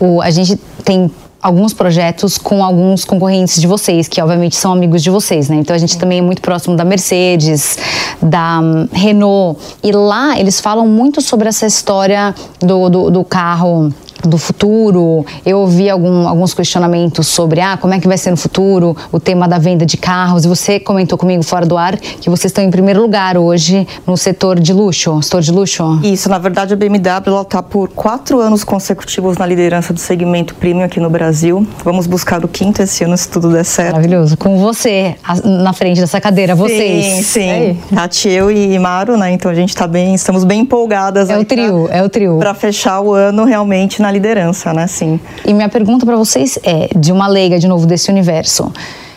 O, 0.00 0.20
a 0.20 0.30
gente 0.30 0.56
tem 0.84 1.10
alguns 1.44 1.74
projetos 1.74 2.38
com 2.38 2.64
alguns 2.64 3.04
concorrentes 3.04 3.60
de 3.60 3.66
vocês, 3.66 4.08
que 4.08 4.20
obviamente 4.22 4.56
são 4.56 4.72
amigos 4.72 5.02
de 5.02 5.10
vocês, 5.10 5.50
né? 5.50 5.56
Então 5.56 5.76
a 5.76 5.78
gente 5.78 5.98
também 5.98 6.20
é 6.20 6.22
muito 6.22 6.40
próximo 6.40 6.74
da 6.74 6.86
Mercedes, 6.86 7.76
da 8.22 8.60
um, 8.60 8.88
Renault. 8.90 9.60
E 9.82 9.92
lá 9.92 10.40
eles 10.40 10.58
falam 10.58 10.86
muito 10.86 11.20
sobre 11.20 11.46
essa 11.46 11.66
história 11.66 12.34
do, 12.60 12.88
do, 12.88 13.10
do 13.10 13.24
carro 13.24 13.92
do 14.28 14.38
futuro. 14.38 15.24
Eu 15.44 15.58
ouvi 15.58 15.88
algum, 15.88 16.26
alguns 16.26 16.54
questionamentos 16.54 17.26
sobre 17.26 17.60
ah, 17.60 17.76
como 17.76 17.94
é 17.94 18.00
que 18.00 18.08
vai 18.08 18.18
ser 18.18 18.30
no 18.30 18.36
futuro 18.36 18.96
o 19.12 19.20
tema 19.20 19.46
da 19.48 19.58
venda 19.58 19.84
de 19.86 19.96
carros. 19.96 20.44
E 20.44 20.48
você 20.48 20.80
comentou 20.80 21.18
comigo 21.18 21.42
fora 21.42 21.66
do 21.66 21.76
ar 21.76 21.96
que 21.96 22.30
vocês 22.30 22.50
estão 22.50 22.64
em 22.64 22.70
primeiro 22.70 23.00
lugar 23.00 23.36
hoje 23.36 23.86
no 24.06 24.16
setor 24.16 24.58
de 24.58 24.72
luxo, 24.72 25.22
setor 25.22 25.42
de 25.42 25.52
luxo. 25.52 26.00
Isso, 26.02 26.28
na 26.28 26.38
verdade 26.38 26.74
a 26.74 26.76
BMW 26.76 27.40
está 27.42 27.62
por 27.62 27.88
quatro 27.88 28.40
anos 28.40 28.64
consecutivos 28.64 29.36
na 29.38 29.46
liderança 29.46 29.92
do 29.92 30.00
segmento 30.00 30.54
premium 30.54 30.84
aqui 30.84 31.00
no 31.00 31.10
Brasil. 31.10 31.66
Vamos 31.84 32.06
buscar 32.06 32.44
o 32.44 32.48
quinto 32.48 32.82
esse 32.82 33.04
ano 33.04 33.16
se 33.16 33.28
tudo 33.28 33.50
der 33.50 33.64
certo. 33.64 33.92
Maravilhoso. 33.92 34.36
Com 34.36 34.58
você 34.58 35.16
na 35.44 35.72
frente 35.72 36.00
dessa 36.00 36.20
cadeira, 36.20 36.54
vocês. 36.54 37.04
Sim, 37.04 37.22
sim. 37.22 37.48
É 37.48 37.76
Tati, 37.94 38.28
eu 38.28 38.50
e 38.50 38.78
Maro, 38.78 39.16
né? 39.16 39.32
Então 39.32 39.50
a 39.50 39.54
gente 39.54 39.70
está 39.70 39.86
bem, 39.86 40.14
estamos 40.14 40.44
bem 40.44 40.60
empolgadas. 40.60 41.30
É 41.30 41.38
o 41.38 41.44
trio, 41.44 41.84
pra, 41.84 41.96
é 41.96 42.02
o 42.02 42.08
trio. 42.08 42.38
Para 42.38 42.54
fechar 42.54 43.00
o 43.00 43.12
ano 43.12 43.44
realmente 43.44 44.00
na 44.00 44.10
liderança, 44.14 44.72
né? 44.72 44.86
Sim. 44.86 45.20
E 45.44 45.52
minha 45.52 45.68
pergunta 45.68 46.06
para 46.06 46.16
vocês 46.16 46.58
é, 46.62 46.88
de 46.96 47.12
uma 47.12 47.26
leiga 47.26 47.58
de 47.58 47.68
novo 47.68 47.86
desse 47.86 48.10
universo. 48.10 48.72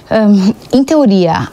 Um, 0.09 0.77
em 0.79 0.83
teoria, 0.83 1.49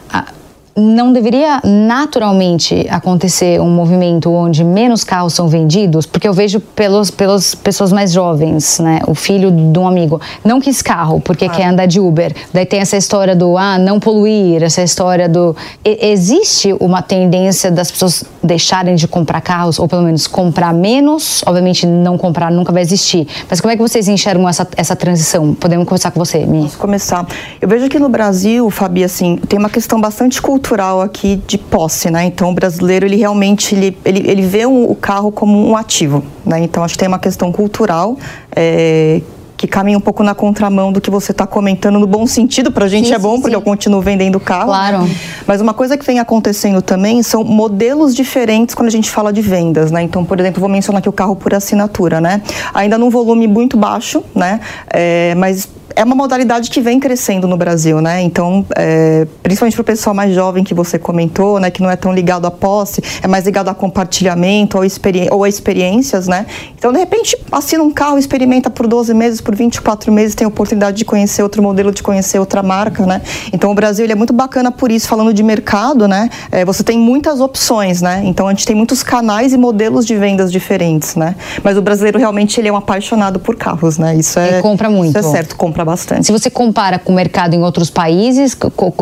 não 0.77 1.13
deveria 1.13 1.61
naturalmente 1.63 2.85
acontecer 2.89 3.61
um 3.61 3.69
movimento 3.69 4.29
onde 4.29 4.61
menos 4.61 5.05
carros 5.05 5.33
são 5.33 5.47
vendidos? 5.47 6.05
Porque 6.05 6.27
eu 6.27 6.33
vejo 6.33 6.59
pelos, 6.59 7.09
pelas 7.09 7.55
pessoas 7.55 7.93
mais 7.93 8.11
jovens, 8.11 8.79
né? 8.79 8.99
O 9.07 9.15
filho 9.15 9.49
de 9.51 9.79
um 9.79 9.87
amigo 9.87 10.19
não 10.43 10.59
quis 10.59 10.81
carro 10.81 11.21
porque 11.21 11.45
ah. 11.45 11.49
quer 11.49 11.67
andar 11.67 11.85
de 11.85 11.99
Uber. 11.99 12.35
Daí 12.53 12.65
tem 12.65 12.81
essa 12.81 12.97
história 12.97 13.33
do 13.33 13.57
ah, 13.57 13.77
não 13.79 14.01
poluir, 14.01 14.61
essa 14.63 14.83
história 14.83 15.29
do. 15.29 15.55
E, 15.83 16.09
existe 16.11 16.75
uma 16.77 17.01
tendência 17.01 17.71
das 17.71 17.89
pessoas 17.89 18.25
deixarem 18.43 18.95
de 18.95 19.07
comprar 19.07 19.39
carros, 19.39 19.79
ou 19.79 19.87
pelo 19.87 20.03
menos 20.03 20.27
comprar 20.27 20.73
menos? 20.73 21.41
Obviamente, 21.45 21.87
não 21.87 22.17
comprar 22.17 22.51
nunca 22.51 22.73
vai 22.73 22.81
existir. 22.81 23.25
Mas 23.49 23.61
como 23.61 23.71
é 23.71 23.77
que 23.77 23.81
vocês 23.81 24.09
enxergam 24.09 24.47
essa, 24.47 24.67
essa 24.75 24.95
transição? 24.95 25.53
Podemos 25.53 25.87
começar 25.87 26.11
com 26.11 26.19
você, 26.19 26.45
Mi? 26.45 26.63
Posso 26.63 26.77
começar. 26.77 27.25
Eu 27.61 27.67
vejo 27.69 27.87
que 27.87 27.97
no 27.97 28.09
Brasil, 28.09 28.69
Fabi, 28.69 29.05
assim, 29.05 29.37
tem 29.37 29.57
uma 29.57 29.69
questão 29.69 30.01
bastante 30.01 30.41
cultural 30.41 30.64
cultural 30.65 30.99
aqui 30.99 31.39
de 31.45 31.59
posse, 31.59 32.09
né? 32.09 32.25
Então 32.25 32.49
o 32.49 32.53
brasileiro 32.53 33.05
ele 33.05 33.15
realmente 33.15 33.75
ele, 33.75 33.97
ele, 34.03 34.27
ele 34.27 34.41
vê 34.41 34.65
um, 34.65 34.89
o 34.89 34.95
carro 34.95 35.31
como 35.31 35.55
um 35.55 35.77
ativo, 35.77 36.23
né? 36.43 36.59
Então 36.59 36.83
acho 36.83 36.95
que 36.95 36.97
tem 36.97 37.07
uma 37.07 37.19
questão 37.19 37.51
cultural 37.51 38.17
é, 38.55 39.21
que 39.55 39.67
caminha 39.67 39.95
um 39.95 40.01
pouco 40.01 40.23
na 40.23 40.33
contramão 40.33 40.91
do 40.91 40.99
que 40.99 41.11
você 41.11 41.31
está 41.31 41.45
comentando 41.45 41.99
no 41.99 42.07
bom 42.07 42.25
sentido. 42.25 42.71
Para 42.71 42.85
a 42.85 42.87
gente 42.87 43.09
sim, 43.09 43.13
é 43.13 43.19
bom 43.19 43.35
sim, 43.35 43.41
porque 43.41 43.55
sim. 43.55 43.61
eu 43.61 43.61
continuo 43.61 44.01
vendendo 44.01 44.39
carro. 44.39 44.65
Claro. 44.65 45.03
Né? 45.03 45.15
Mas 45.45 45.61
uma 45.61 45.73
coisa 45.73 45.95
que 45.97 46.03
vem 46.03 46.17
acontecendo 46.17 46.81
também 46.81 47.21
são 47.21 47.43
modelos 47.43 48.15
diferentes 48.15 48.73
quando 48.73 48.87
a 48.87 48.91
gente 48.91 49.11
fala 49.11 49.31
de 49.31 49.41
vendas, 49.41 49.91
né? 49.91 50.01
Então, 50.01 50.25
por 50.25 50.39
exemplo, 50.39 50.59
vou 50.59 50.69
mencionar 50.69 50.97
aqui 50.97 51.09
o 51.09 51.13
carro 51.13 51.35
por 51.35 51.53
assinatura, 51.53 52.19
né? 52.19 52.41
Ainda 52.73 52.97
num 52.97 53.11
volume 53.11 53.47
muito 53.47 53.77
baixo, 53.77 54.23
né? 54.33 54.59
É, 54.89 55.35
mas 55.35 55.69
é 55.95 56.03
uma 56.03 56.15
modalidade 56.15 56.69
que 56.69 56.81
vem 56.81 56.99
crescendo 56.99 57.47
no 57.47 57.55
Brasil, 57.55 58.01
né? 58.01 58.21
Então, 58.21 58.65
é, 58.75 59.25
principalmente 59.41 59.75
para 59.75 59.81
o 59.81 59.85
pessoal 59.85 60.13
mais 60.13 60.35
jovem 60.35 60.63
que 60.63 60.73
você 60.73 60.99
comentou, 60.99 61.59
né? 61.59 61.71
Que 61.71 61.81
não 61.81 61.89
é 61.89 61.95
tão 61.95 62.13
ligado 62.13 62.45
à 62.45 62.51
posse, 62.51 63.01
é 63.21 63.27
mais 63.27 63.45
ligado 63.45 63.69
a 63.69 63.73
compartilhamento 63.73 64.77
ou, 64.77 64.83
experi 64.83 65.27
ou 65.31 65.43
a 65.43 65.49
experiências, 65.49 66.27
né? 66.27 66.45
Então, 66.77 66.91
de 66.91 66.99
repente, 66.99 67.37
assina 67.51 67.81
um 67.81 67.91
carro, 67.91 68.17
experimenta 68.17 68.69
por 68.69 68.87
12 68.87 69.13
meses, 69.13 69.39
por 69.39 69.55
24 69.55 70.11
meses, 70.11 70.35
tem 70.35 70.45
a 70.45 70.47
oportunidade 70.49 70.97
de 70.97 71.05
conhecer 71.05 71.41
outro 71.41 71.63
modelo, 71.63 71.91
de 71.91 72.03
conhecer 72.03 72.39
outra 72.39 72.61
marca, 72.61 73.05
né? 73.05 73.21
Então, 73.53 73.71
o 73.71 73.73
Brasil 73.73 74.05
é 74.05 74.15
muito 74.15 74.33
bacana 74.33 74.71
por 74.71 74.91
isso, 74.91 75.07
falando 75.07 75.33
de 75.33 75.43
mercado, 75.43 76.07
né? 76.07 76.29
É, 76.51 76.65
você 76.65 76.83
tem 76.83 76.99
muitas 76.99 77.39
opções, 77.39 78.01
né? 78.01 78.21
Então, 78.25 78.47
a 78.47 78.51
gente 78.51 78.65
tem 78.65 78.75
muitos 78.75 79.01
canais 79.01 79.53
e 79.53 79.57
modelos 79.57 80.05
de 80.05 80.15
vendas 80.15 80.51
diferentes, 80.51 81.15
né? 81.15 81.35
Mas 81.63 81.77
o 81.77 81.81
brasileiro 81.81 82.19
realmente 82.19 82.59
ele 82.59 82.67
é 82.67 82.73
um 82.73 82.77
apaixonado 82.77 83.39
por 83.39 83.55
carros, 83.55 83.97
né? 83.97 84.15
Isso 84.15 84.37
é, 84.37 84.55
ele 84.55 84.61
compra 84.61 84.89
muito. 84.89 85.17
Isso 85.17 85.29
é 85.29 85.31
certo, 85.31 85.55
compra 85.55 85.84
bastante. 85.85 86.25
Se 86.25 86.31
você 86.31 86.49
compara 86.49 86.99
com 86.99 87.13
o 87.13 87.15
mercado 87.15 87.53
em 87.53 87.61
outros 87.61 87.89
países, 87.89 88.57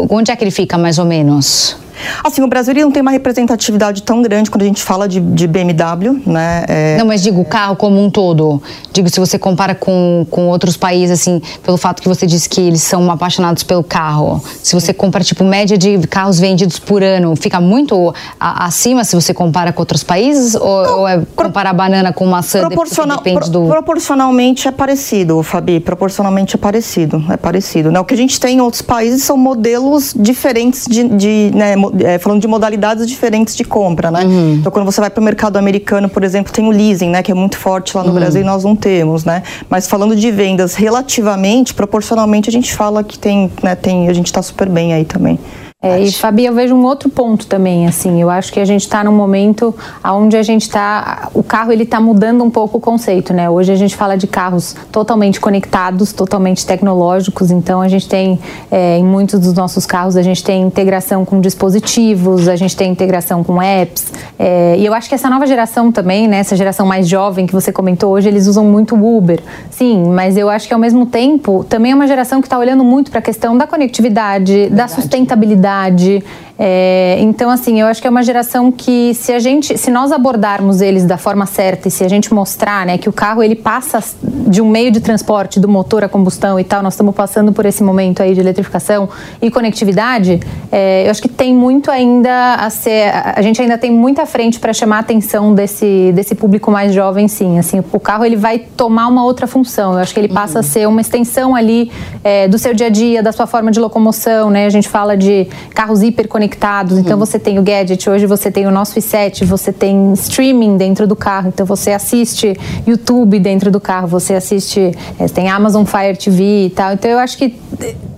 onde 0.09 0.31
é 0.31 0.35
que 0.35 0.43
ele 0.43 0.51
fica 0.51 0.77
mais 0.77 0.99
ou 0.99 1.05
menos? 1.05 1.77
Assim, 2.23 2.41
o 2.41 2.47
Brasil 2.47 2.73
não 2.75 2.91
tem 2.91 3.01
uma 3.01 3.11
representatividade 3.11 4.03
tão 4.03 4.21
grande 4.21 4.49
quando 4.49 4.63
a 4.63 4.65
gente 4.65 4.81
fala 4.81 5.07
de, 5.07 5.19
de 5.19 5.47
BMW, 5.47 6.21
né? 6.25 6.65
É... 6.67 6.97
Não, 6.97 7.05
mas 7.05 7.21
digo, 7.21 7.41
o 7.41 7.45
carro 7.45 7.75
como 7.75 8.03
um 8.03 8.09
todo. 8.09 8.61
Digo, 8.91 9.09
se 9.09 9.19
você 9.19 9.37
compara 9.37 9.75
com, 9.75 10.25
com 10.29 10.47
outros 10.47 10.77
países, 10.77 11.21
assim, 11.21 11.41
pelo 11.61 11.77
fato 11.77 12.01
que 12.01 12.07
você 12.07 12.25
disse 12.25 12.47
que 12.47 12.61
eles 12.61 12.81
são 12.81 13.09
apaixonados 13.11 13.63
pelo 13.63 13.83
carro. 13.83 14.43
Se 14.61 14.73
você 14.73 14.93
compara, 14.93 15.23
tipo, 15.23 15.43
média 15.43 15.77
de 15.77 15.97
carros 16.07 16.39
vendidos 16.39 16.79
por 16.79 17.03
ano, 17.03 17.35
fica 17.35 17.59
muito 17.59 18.13
a, 18.39 18.65
acima 18.65 19.03
se 19.03 19.15
você 19.15 19.33
compara 19.33 19.71
com 19.71 19.81
outros 19.81 20.03
países? 20.03 20.55
Ou, 20.55 20.99
ou 20.99 21.07
é 21.07 21.21
comparar 21.35 21.73
banana 21.73 22.13
com 22.13 22.25
maçã? 22.25 22.59
Proporcional, 22.61 23.17
depende 23.17 23.49
do... 23.49 23.67
Proporcionalmente 23.67 24.67
é 24.67 24.71
parecido, 24.71 25.41
Fabi. 25.43 25.79
Proporcionalmente 25.79 26.55
é 26.55 26.59
parecido. 26.59 27.23
É 27.29 27.37
parecido. 27.37 27.91
Né? 27.91 27.99
O 27.99 28.05
que 28.05 28.13
a 28.13 28.17
gente 28.17 28.39
tem 28.39 28.57
em 28.57 28.61
outros 28.61 28.81
países 28.81 29.23
são 29.23 29.37
modelos 29.37 30.13
diferentes 30.17 30.85
de, 30.87 31.07
de 31.09 31.51
né, 31.53 31.75
é, 32.03 32.17
falando 32.17 32.41
de 32.41 32.47
modalidades 32.47 33.07
diferentes 33.07 33.55
de 33.55 33.63
compra, 33.63 34.11
né? 34.11 34.23
Uhum. 34.25 34.55
Então, 34.55 34.71
quando 34.71 34.85
você 34.85 35.01
vai 35.01 35.09
para 35.09 35.21
o 35.21 35.23
mercado 35.23 35.57
americano, 35.57 36.09
por 36.09 36.23
exemplo, 36.23 36.51
tem 36.51 36.65
o 36.65 36.71
leasing, 36.71 37.09
né? 37.09 37.23
Que 37.23 37.31
é 37.31 37.35
muito 37.35 37.57
forte 37.57 37.95
lá 37.95 38.03
no 38.03 38.09
uhum. 38.09 38.15
Brasil 38.15 38.41
e 38.41 38.43
nós 38.43 38.63
não 38.63 38.75
temos, 38.75 39.25
né? 39.25 39.43
Mas 39.69 39.87
falando 39.87 40.15
de 40.15 40.31
vendas 40.31 40.75
relativamente, 40.75 41.73
proporcionalmente, 41.73 42.49
a 42.49 42.51
gente 42.51 42.73
fala 42.73 43.03
que 43.03 43.17
tem, 43.17 43.51
né? 43.61 43.75
Tem, 43.75 44.09
a 44.09 44.13
gente 44.13 44.27
está 44.27 44.41
super 44.41 44.69
bem 44.69 44.93
aí 44.93 45.05
também. 45.05 45.39
É, 45.83 45.99
e 45.99 46.09
Fabi, 46.13 46.45
eu 46.45 46.53
vejo 46.53 46.73
um 46.73 46.85
outro 46.85 47.09
ponto 47.09 47.45
também, 47.45 47.85
assim, 47.85 48.21
eu 48.21 48.29
acho 48.29 48.53
que 48.53 48.59
a 48.61 48.63
gente 48.63 48.83
está 48.83 49.03
num 49.03 49.11
momento 49.11 49.75
onde 50.01 50.37
a 50.37 50.41
gente 50.41 50.61
está, 50.61 51.27
o 51.33 51.43
carro 51.43 51.73
ele 51.73 51.83
está 51.83 51.99
mudando 51.99 52.41
um 52.41 52.49
pouco 52.49 52.77
o 52.77 52.79
conceito, 52.79 53.33
né? 53.33 53.49
Hoje 53.49 53.69
a 53.73 53.75
gente 53.75 53.93
fala 53.93 54.15
de 54.15 54.25
carros 54.25 54.77
totalmente 54.93 55.41
conectados, 55.41 56.13
totalmente 56.13 56.65
tecnológicos, 56.65 57.51
então 57.51 57.81
a 57.81 57.89
gente 57.89 58.07
tem, 58.07 58.39
é, 58.71 58.97
em 58.97 59.03
muitos 59.03 59.41
dos 59.41 59.51
nossos 59.51 59.85
carros, 59.85 60.15
a 60.15 60.21
gente 60.21 60.41
tem 60.41 60.61
integração 60.61 61.25
com 61.25 61.41
dispositivos, 61.41 62.47
a 62.47 62.55
gente 62.55 62.77
tem 62.77 62.89
integração 62.89 63.43
com 63.43 63.61
apps, 63.61 64.13
é, 64.39 64.77
e 64.77 64.85
eu 64.85 64.93
acho 64.93 65.09
que 65.09 65.15
essa 65.15 65.29
nova 65.29 65.45
geração 65.45 65.91
também, 65.91 66.29
né, 66.29 66.37
essa 66.37 66.55
geração 66.55 66.85
mais 66.85 67.09
jovem 67.09 67.45
que 67.45 67.51
você 67.51 67.73
comentou 67.73 68.13
hoje, 68.13 68.29
eles 68.29 68.47
usam 68.47 68.63
muito 68.63 68.95
o 68.95 69.17
Uber, 69.17 69.41
sim, 69.69 70.01
mas 70.07 70.37
eu 70.37 70.49
acho 70.49 70.65
que 70.65 70.73
ao 70.73 70.79
mesmo 70.79 71.05
tempo 71.05 71.65
também 71.67 71.91
é 71.91 71.95
uma 71.95 72.07
geração 72.07 72.39
que 72.39 72.47
está 72.47 72.57
olhando 72.57 72.85
muito 72.85 73.11
para 73.11 73.19
a 73.19 73.21
questão 73.21 73.57
da 73.57 73.67
conectividade, 73.67 74.53
Verdade. 74.53 74.75
da 74.75 74.87
sustentabilidade 74.87 75.72
idade, 75.73 76.23
é, 76.57 77.17
então, 77.19 77.49
assim, 77.49 77.81
eu 77.81 77.87
acho 77.87 77.99
que 77.99 78.07
é 78.07 78.09
uma 78.09 78.21
geração 78.21 78.71
que, 78.71 79.13
se 79.15 79.31
a 79.33 79.39
gente, 79.39 79.77
se 79.77 79.89
nós 79.89 80.11
abordarmos 80.11 80.81
eles 80.81 81.03
da 81.05 81.17
forma 81.17 81.45
certa 81.45 81.87
e 81.87 81.91
se 81.91 82.03
a 82.03 82.07
gente 82.07 82.33
mostrar, 82.33 82.85
né, 82.85 82.97
que 82.97 83.09
o 83.09 83.13
carro 83.13 83.41
ele 83.41 83.55
passa 83.55 84.03
de 84.21 84.61
um 84.61 84.69
meio 84.69 84.91
de 84.91 84.99
transporte 84.99 85.59
do 85.59 85.67
motor 85.67 86.03
a 86.03 86.09
combustão 86.09 86.59
e 86.59 86.63
tal, 86.63 86.83
nós 86.83 86.93
estamos 86.93 87.15
passando 87.15 87.51
por 87.51 87.65
esse 87.65 87.83
momento 87.83 88.21
aí 88.21 88.35
de 88.35 88.39
eletrificação 88.39 89.09
e 89.41 89.49
conectividade, 89.49 90.39
é, 90.71 91.05
eu 91.05 91.11
acho 91.11 91.21
que 91.21 91.27
tem 91.27 91.53
muito 91.53 91.89
ainda 91.89 92.55
a 92.55 92.69
ser, 92.69 93.11
a 93.35 93.41
gente 93.41 93.61
ainda 93.61 93.77
tem 93.77 93.91
muita 93.91 94.25
frente 94.25 94.59
para 94.59 94.73
chamar 94.73 94.97
a 94.97 94.99
atenção 94.99 95.53
desse 95.55 96.11
desse 96.13 96.35
público 96.35 96.69
mais 96.69 96.93
jovem, 96.93 97.27
sim. 97.27 97.57
Assim, 97.57 97.83
o 97.91 97.99
carro 97.99 98.25
ele 98.25 98.35
vai 98.35 98.59
tomar 98.59 99.07
uma 99.07 99.23
outra 99.23 99.47
função. 99.47 99.93
Eu 99.93 99.99
acho 99.99 100.13
que 100.13 100.19
ele 100.19 100.27
passa 100.27 100.55
uhum. 100.55 100.59
a 100.59 100.63
ser 100.63 100.87
uma 100.87 101.01
extensão 101.01 101.55
ali 101.55 101.91
é, 102.23 102.47
do 102.47 102.57
seu 102.57 102.73
dia 102.73 102.87
a 102.87 102.89
dia, 102.89 103.23
da 103.23 103.31
sua 103.31 103.47
forma 103.47 103.71
de 103.71 103.79
locomoção, 103.79 104.49
né? 104.49 104.65
A 104.65 104.69
gente 104.69 104.87
fala 104.87 105.17
de 105.17 105.47
carros 105.73 106.01
hiperconectados 106.03 106.42
conectados. 106.43 106.97
Então 106.97 107.13
uhum. 107.13 107.25
você 107.25 107.39
tem 107.39 107.57
o 107.57 107.63
gadget, 107.63 108.09
hoje 108.09 108.25
você 108.25 108.51
tem 108.51 108.67
o 108.67 108.71
nosso 108.71 108.99
i7, 108.99 109.45
você 109.45 109.71
tem 109.71 110.13
streaming 110.13 110.77
dentro 110.77 111.07
do 111.07 111.15
carro. 111.15 111.49
Então 111.49 111.65
você 111.65 111.91
assiste 111.91 112.57
YouTube 112.85 113.39
dentro 113.39 113.71
do 113.71 113.79
carro, 113.79 114.07
você 114.07 114.33
assiste, 114.33 114.91
é, 115.19 115.25
tem 115.27 115.49
Amazon 115.49 115.85
Fire 115.85 116.17
TV 116.17 116.65
e 116.65 116.69
tal. 116.69 116.93
Então 116.93 117.09
eu 117.09 117.19
acho 117.19 117.37
que 117.37 117.57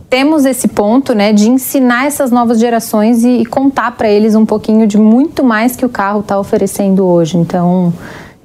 temos 0.09 0.45
esse 0.45 0.67
ponto, 0.67 1.13
né, 1.13 1.33
de 1.33 1.49
ensinar 1.49 2.05
essas 2.05 2.31
novas 2.31 2.59
gerações 2.59 3.23
e, 3.23 3.41
e 3.41 3.45
contar 3.45 3.91
para 3.91 4.07
eles 4.07 4.35
um 4.35 4.45
pouquinho 4.45 4.87
de 4.87 4.97
muito 4.97 5.43
mais 5.43 5.75
que 5.75 5.85
o 5.85 5.89
carro 5.89 6.21
está 6.21 6.39
oferecendo 6.39 7.05
hoje. 7.05 7.37
Então, 7.37 7.93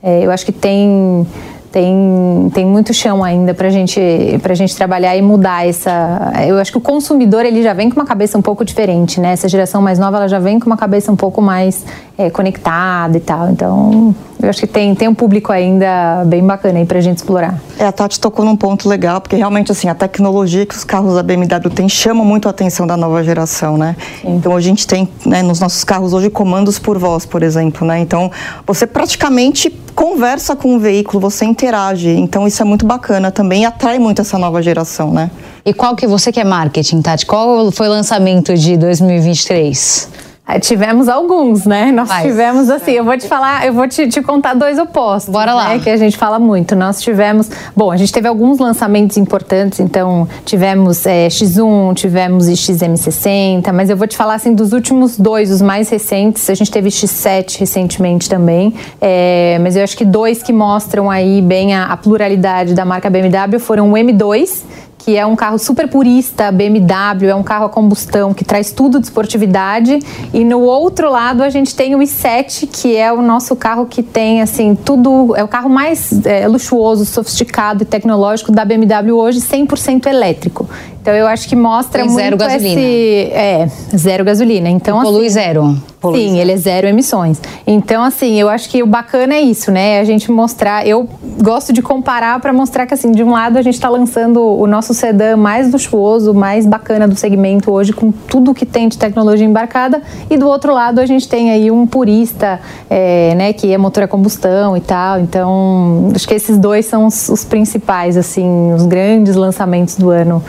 é, 0.02 0.24
eu 0.24 0.30
acho 0.30 0.44
que 0.44 0.52
tem 0.52 1.26
tem, 1.72 2.50
tem 2.52 2.66
muito 2.66 2.92
chão 2.92 3.22
ainda 3.22 3.54
para 3.54 3.70
gente, 3.70 4.00
a 4.00 4.54
gente 4.54 4.74
trabalhar 4.74 5.16
e 5.16 5.22
mudar 5.22 5.66
essa. 5.66 6.32
Eu 6.46 6.58
acho 6.58 6.72
que 6.72 6.78
o 6.78 6.80
consumidor 6.80 7.44
ele 7.44 7.62
já 7.62 7.72
vem 7.72 7.88
com 7.88 8.00
uma 8.00 8.06
cabeça 8.06 8.36
um 8.36 8.42
pouco 8.42 8.64
diferente, 8.64 9.20
né? 9.20 9.32
Essa 9.32 9.48
geração 9.48 9.80
mais 9.80 9.98
nova 9.98 10.16
ela 10.16 10.28
já 10.28 10.38
vem 10.38 10.58
com 10.58 10.66
uma 10.66 10.76
cabeça 10.76 11.12
um 11.12 11.16
pouco 11.16 11.40
mais 11.40 11.84
é, 12.18 12.28
conectada 12.28 13.16
e 13.16 13.20
tal. 13.20 13.50
Então, 13.50 14.14
eu 14.42 14.48
acho 14.48 14.60
que 14.60 14.66
tem, 14.66 14.94
tem 14.94 15.08
um 15.08 15.14
público 15.14 15.52
ainda 15.52 16.24
bem 16.26 16.44
bacana 16.44 16.78
aí 16.78 16.86
pra 16.86 17.00
gente 17.00 17.18
explorar. 17.18 17.60
É, 17.78 17.86
a 17.86 17.92
Tati 17.92 18.18
tocou 18.18 18.44
num 18.44 18.56
ponto 18.56 18.88
legal, 18.88 19.20
porque 19.20 19.36
realmente, 19.36 19.70
assim, 19.70 19.88
a 19.88 19.94
tecnologia 19.94 20.64
que 20.64 20.74
os 20.74 20.84
carros 20.84 21.14
da 21.14 21.22
BMW 21.22 21.70
têm 21.74 21.88
chama 21.88 22.24
muito 22.24 22.46
a 22.48 22.50
atenção 22.50 22.86
da 22.86 22.96
nova 22.96 23.22
geração, 23.22 23.76
né? 23.76 23.96
Sim. 24.22 24.36
Então, 24.36 24.56
a 24.56 24.60
gente 24.60 24.86
tem, 24.86 25.08
né, 25.26 25.42
nos 25.42 25.60
nossos 25.60 25.84
carros 25.84 26.12
hoje, 26.12 26.30
comandos 26.30 26.78
por 26.78 26.98
voz, 26.98 27.26
por 27.26 27.42
exemplo, 27.42 27.86
né? 27.86 28.00
Então, 28.00 28.30
você 28.66 28.86
praticamente 28.86 29.70
conversa 29.94 30.56
com 30.56 30.76
o 30.76 30.78
veículo, 30.78 31.20
você 31.20 31.44
interage. 31.44 32.10
Então, 32.10 32.46
isso 32.46 32.62
é 32.62 32.64
muito 32.64 32.86
bacana 32.86 33.30
também 33.30 33.62
e 33.62 33.64
atrai 33.66 33.98
muito 33.98 34.22
essa 34.22 34.38
nova 34.38 34.62
geração, 34.62 35.12
né? 35.12 35.30
E 35.64 35.74
qual 35.74 35.94
que 35.94 36.06
você 36.06 36.32
que 36.32 36.40
é 36.40 36.44
marketing, 36.44 37.02
Tati? 37.02 37.26
Qual 37.26 37.70
foi 37.70 37.88
o 37.88 37.90
lançamento 37.90 38.54
de 38.54 38.76
2023? 38.76 40.19
É, 40.50 40.58
tivemos 40.58 41.08
alguns, 41.08 41.64
né? 41.64 41.92
Nós 41.92 42.08
Mas, 42.08 42.22
tivemos 42.22 42.68
assim, 42.68 42.92
eu 42.92 43.04
vou 43.04 43.16
te 43.16 43.28
falar, 43.28 43.64
eu 43.64 43.72
vou 43.72 43.86
te, 43.86 44.08
te 44.08 44.20
contar 44.20 44.54
dois 44.54 44.78
opostos. 44.78 45.32
Bora 45.32 45.54
lá. 45.54 45.68
Né, 45.68 45.78
que 45.78 45.88
a 45.88 45.96
gente 45.96 46.16
fala 46.16 46.40
muito. 46.40 46.74
Nós 46.74 47.00
tivemos, 47.00 47.48
bom, 47.76 47.92
a 47.92 47.96
gente 47.96 48.12
teve 48.12 48.26
alguns 48.26 48.58
lançamentos 48.58 49.16
importantes, 49.16 49.78
então 49.78 50.28
tivemos 50.44 51.06
é, 51.06 51.28
X1, 51.28 51.94
tivemos 51.94 52.46
XM60, 52.46 53.72
mas 53.72 53.90
eu 53.90 53.96
vou 53.96 54.08
te 54.08 54.16
falar 54.16 54.34
assim 54.34 54.52
dos 54.52 54.72
últimos 54.72 55.16
dois, 55.16 55.52
os 55.52 55.62
mais 55.62 55.88
recentes. 55.88 56.50
A 56.50 56.54
gente 56.54 56.70
teve 56.70 56.88
X7 56.88 57.58
recentemente 57.58 58.28
também, 58.28 58.74
é, 59.00 59.56
mas 59.62 59.76
eu 59.76 59.84
acho 59.84 59.96
que 59.96 60.04
dois 60.04 60.42
que 60.42 60.52
mostram 60.52 61.08
aí 61.08 61.40
bem 61.40 61.74
a, 61.74 61.84
a 61.84 61.96
pluralidade 61.96 62.74
da 62.74 62.84
marca 62.84 63.08
BMW 63.08 63.60
foram 63.60 63.92
o 63.92 63.94
M2 63.94 64.64
que 65.00 65.16
é 65.16 65.24
um 65.24 65.34
carro 65.34 65.58
super 65.58 65.88
purista, 65.88 66.52
BMW, 66.52 67.30
é 67.30 67.34
um 67.34 67.42
carro 67.42 67.64
a 67.64 67.68
combustão 67.68 68.34
que 68.34 68.44
traz 68.44 68.70
tudo 68.70 68.98
de 69.00 69.06
esportividade. 69.06 69.98
E 70.32 70.44
no 70.44 70.60
outro 70.60 71.10
lado 71.10 71.42
a 71.42 71.48
gente 71.48 71.74
tem 71.74 71.94
o 71.94 71.98
i7, 72.00 72.68
que 72.70 72.96
é 72.96 73.10
o 73.10 73.22
nosso 73.22 73.56
carro 73.56 73.86
que 73.86 74.02
tem 74.02 74.42
assim 74.42 74.74
tudo, 74.74 75.34
é 75.34 75.42
o 75.42 75.48
carro 75.48 75.70
mais 75.70 76.24
é, 76.26 76.46
luxuoso, 76.46 77.06
sofisticado 77.06 77.82
e 77.82 77.86
tecnológico 77.86 78.52
da 78.52 78.64
BMW 78.64 79.16
hoje, 79.16 79.40
100% 79.40 80.06
elétrico. 80.06 80.68
Então 81.00 81.14
eu 81.14 81.26
acho 81.26 81.48
que 81.48 81.56
mostra 81.56 82.02
Tem 82.02 82.10
muito 82.10 82.22
zero 82.22 82.36
gasolina. 82.36 82.80
esse 82.80 83.32
é 83.32 83.68
zero 83.96 84.24
gasolina. 84.24 84.68
Então 84.68 84.98
e 84.98 85.02
polui 85.02 85.26
assim, 85.26 85.34
zero. 85.34 85.76
Polui 85.98 86.18
sim, 86.18 86.28
zero. 86.30 86.40
ele 86.40 86.52
é 86.52 86.56
zero 86.56 86.86
emissões. 86.86 87.40
Então 87.66 88.02
assim, 88.02 88.38
eu 88.38 88.48
acho 88.48 88.68
que 88.68 88.82
o 88.82 88.86
bacana 88.86 89.34
é 89.34 89.40
isso, 89.40 89.70
né? 89.70 89.98
A 89.98 90.04
gente 90.04 90.30
mostrar. 90.30 90.86
Eu 90.86 91.08
gosto 91.42 91.72
de 91.72 91.80
comparar 91.80 92.38
para 92.40 92.52
mostrar 92.52 92.86
que 92.86 92.92
assim, 92.92 93.12
de 93.12 93.22
um 93.22 93.30
lado 93.30 93.56
a 93.56 93.62
gente 93.62 93.74
está 93.74 93.88
lançando 93.88 94.42
o 94.42 94.66
nosso 94.66 94.92
sedã 94.92 95.36
mais 95.36 95.72
luxuoso, 95.72 96.34
mais 96.34 96.66
bacana 96.66 97.08
do 97.08 97.16
segmento 97.16 97.70
hoje, 97.70 97.92
com 97.94 98.12
tudo 98.12 98.52
que 98.52 98.66
tem 98.66 98.88
de 98.88 98.98
tecnologia 98.98 99.46
embarcada, 99.46 100.02
e 100.28 100.36
do 100.36 100.46
outro 100.46 100.74
lado 100.74 101.00
a 101.00 101.06
gente 101.06 101.26
tem 101.26 101.50
aí 101.50 101.70
um 101.70 101.86
purista, 101.86 102.60
é, 102.90 103.34
né, 103.34 103.52
que 103.54 103.72
é 103.72 103.78
motor 103.78 104.02
a 104.02 104.08
combustão 104.08 104.76
e 104.76 104.80
tal. 104.80 105.18
Então 105.20 106.10
acho 106.14 106.28
que 106.28 106.34
esses 106.34 106.58
dois 106.58 106.84
são 106.84 107.06
os, 107.06 107.30
os 107.30 107.42
principais, 107.42 108.18
assim, 108.18 108.72
os 108.74 108.84
grandes 108.84 109.34
lançamentos 109.34 109.96
do 109.96 110.10
ano. 110.10 110.42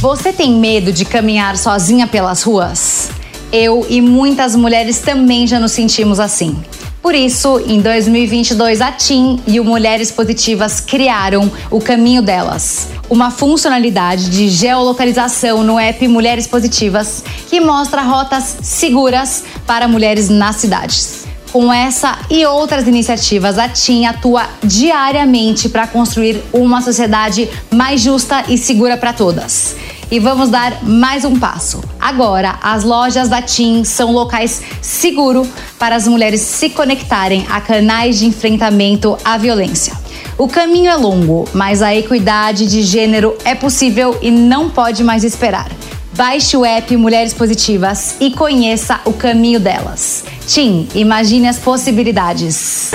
Você 0.00 0.32
tem 0.32 0.54
medo 0.54 0.94
de 0.94 1.04
caminhar 1.04 1.58
sozinha 1.58 2.06
pelas 2.06 2.42
ruas? 2.42 3.10
Eu 3.52 3.86
e 3.86 4.00
muitas 4.00 4.56
mulheres 4.56 5.00
também 5.00 5.46
já 5.46 5.60
nos 5.60 5.72
sentimos 5.72 6.18
assim. 6.18 6.56
Por 7.02 7.14
isso, 7.14 7.62
em 7.66 7.82
2022, 7.82 8.80
a 8.80 8.92
TIM 8.92 9.38
e 9.46 9.60
o 9.60 9.64
Mulheres 9.64 10.10
Positivas 10.10 10.80
criaram 10.80 11.52
o 11.70 11.82
Caminho 11.82 12.22
Delas, 12.22 12.88
uma 13.10 13.30
funcionalidade 13.30 14.30
de 14.30 14.48
geolocalização 14.48 15.62
no 15.62 15.78
app 15.78 16.08
Mulheres 16.08 16.46
Positivas 16.46 17.22
que 17.50 17.60
mostra 17.60 18.00
rotas 18.00 18.56
seguras 18.62 19.44
para 19.66 19.86
mulheres 19.86 20.30
nas 20.30 20.56
cidades. 20.56 21.19
Com 21.52 21.72
essa 21.72 22.16
e 22.30 22.46
outras 22.46 22.86
iniciativas, 22.86 23.58
a 23.58 23.68
TIM 23.68 24.06
atua 24.06 24.48
diariamente 24.62 25.68
para 25.68 25.84
construir 25.84 26.40
uma 26.52 26.80
sociedade 26.80 27.50
mais 27.72 28.00
justa 28.00 28.44
e 28.48 28.56
segura 28.56 28.96
para 28.96 29.12
todas. 29.12 29.74
E 30.12 30.20
vamos 30.20 30.48
dar 30.48 30.84
mais 30.84 31.24
um 31.24 31.36
passo. 31.36 31.82
Agora, 31.98 32.56
as 32.62 32.84
lojas 32.84 33.28
da 33.28 33.42
TIM 33.42 33.82
são 33.82 34.12
locais 34.12 34.62
seguros 34.80 35.48
para 35.76 35.96
as 35.96 36.06
mulheres 36.06 36.40
se 36.40 36.70
conectarem 36.70 37.44
a 37.50 37.60
canais 37.60 38.20
de 38.20 38.26
enfrentamento 38.26 39.18
à 39.24 39.36
violência. 39.36 39.92
O 40.38 40.46
caminho 40.46 40.88
é 40.88 40.94
longo, 40.94 41.48
mas 41.52 41.82
a 41.82 41.92
equidade 41.92 42.66
de 42.66 42.82
gênero 42.82 43.36
é 43.44 43.56
possível 43.56 44.16
e 44.22 44.30
não 44.30 44.70
pode 44.70 45.02
mais 45.02 45.24
esperar. 45.24 45.68
Baixe 46.12 46.56
o 46.56 46.64
app 46.64 46.96
Mulheres 46.96 47.32
Positivas 47.32 48.16
e 48.20 48.32
conheça 48.32 49.00
o 49.04 49.12
caminho 49.12 49.60
delas. 49.60 50.24
Tim, 50.46 50.88
imagine 50.94 51.46
as 51.48 51.58
possibilidades. 51.58 52.90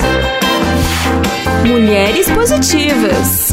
Mulheres 1.65 2.29
Positivas. 2.29 3.51